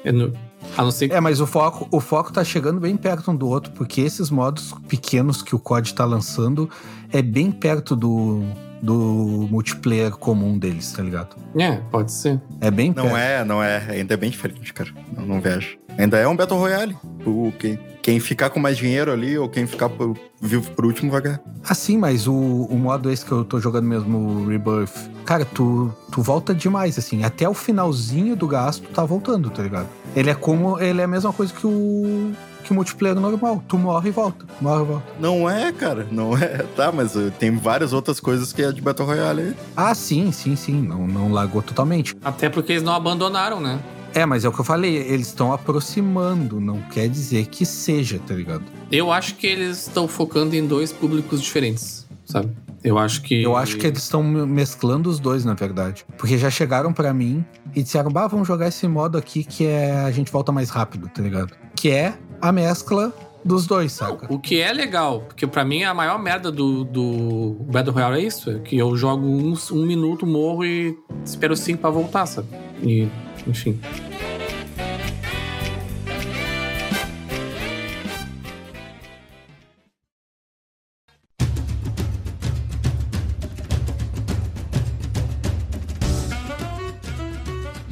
[0.03, 0.31] É no-
[0.77, 3.35] a não ser que É, mas o foco, o foco tá chegando bem perto um
[3.35, 6.69] do outro, porque esses modos pequenos que o COD tá lançando
[7.11, 8.43] é bem perto do,
[8.83, 11.35] do multiplayer comum deles, tá ligado?
[11.57, 12.39] É, pode ser.
[12.61, 13.17] É bem Não perto.
[13.17, 13.77] é, não é.
[13.89, 14.89] Ainda é bem diferente, cara.
[15.15, 15.77] Não, não vejo.
[15.97, 16.95] Ainda é um Battle Royale.
[17.25, 21.11] O, quem, quem ficar com mais dinheiro ali, ou quem ficar por- vivo por último,
[21.11, 21.41] vai ganhar.
[21.67, 24.91] Ah, sim, mas o, o modo esse que eu tô jogando mesmo, o Rebirth,
[25.25, 27.23] cara, tu, tu volta demais, assim.
[27.23, 29.87] Até o finalzinho do gasto, tu tá voltando, tá ligado?
[30.15, 30.79] Ele é como.
[30.79, 32.31] Ele é a mesma coisa que o.
[32.63, 33.63] Que o multiplayer normal.
[33.65, 34.45] Tu morre e volta.
[34.59, 35.03] Morre e volta.
[35.21, 36.05] Não é, cara.
[36.11, 36.65] Não é.
[36.75, 39.55] Tá, mas uh, tem várias outras coisas que é de Battle Royale aí.
[39.75, 40.81] Ah, sim, sim, sim.
[40.81, 42.15] Não, não largou totalmente.
[42.23, 43.79] Até porque eles não abandonaram, né?
[44.13, 48.19] É, mas é o que eu falei, eles estão aproximando, não quer dizer que seja,
[48.25, 48.63] tá ligado?
[48.91, 52.51] Eu acho que eles estão focando em dois públicos diferentes, sabe?
[52.83, 53.41] Eu acho que.
[53.41, 56.05] Eu acho que eles estão mesclando os dois, na verdade.
[56.17, 57.43] Porque já chegaram pra mim
[57.75, 61.09] e disseram, bah, vamos jogar esse modo aqui que é a gente volta mais rápido,
[61.09, 61.53] tá ligado?
[61.75, 64.31] Que é a mescla dos dois, saca?
[64.31, 68.23] O que é legal, porque pra mim a maior merda do, do Battle Royale é
[68.25, 72.47] isso: é que eu jogo um, um minuto, morro e espero cinco pra voltar, sabe?
[72.83, 73.07] E,
[73.47, 73.79] enfim.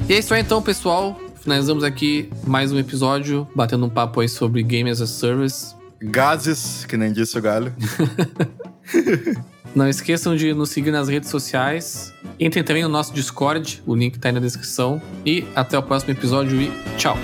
[0.08, 1.18] E é isso aí então, pessoal.
[1.42, 5.74] Finalizamos aqui mais um episódio, batendo um papo aí sobre Game as a Service.
[6.00, 7.74] Gases, que nem disse o Galho.
[9.76, 12.14] Não esqueçam de nos seguir nas redes sociais.
[12.40, 15.02] Entrem também no nosso Discord, o link tá aí na descrição.
[15.24, 17.18] E até o próximo episódio e tchau!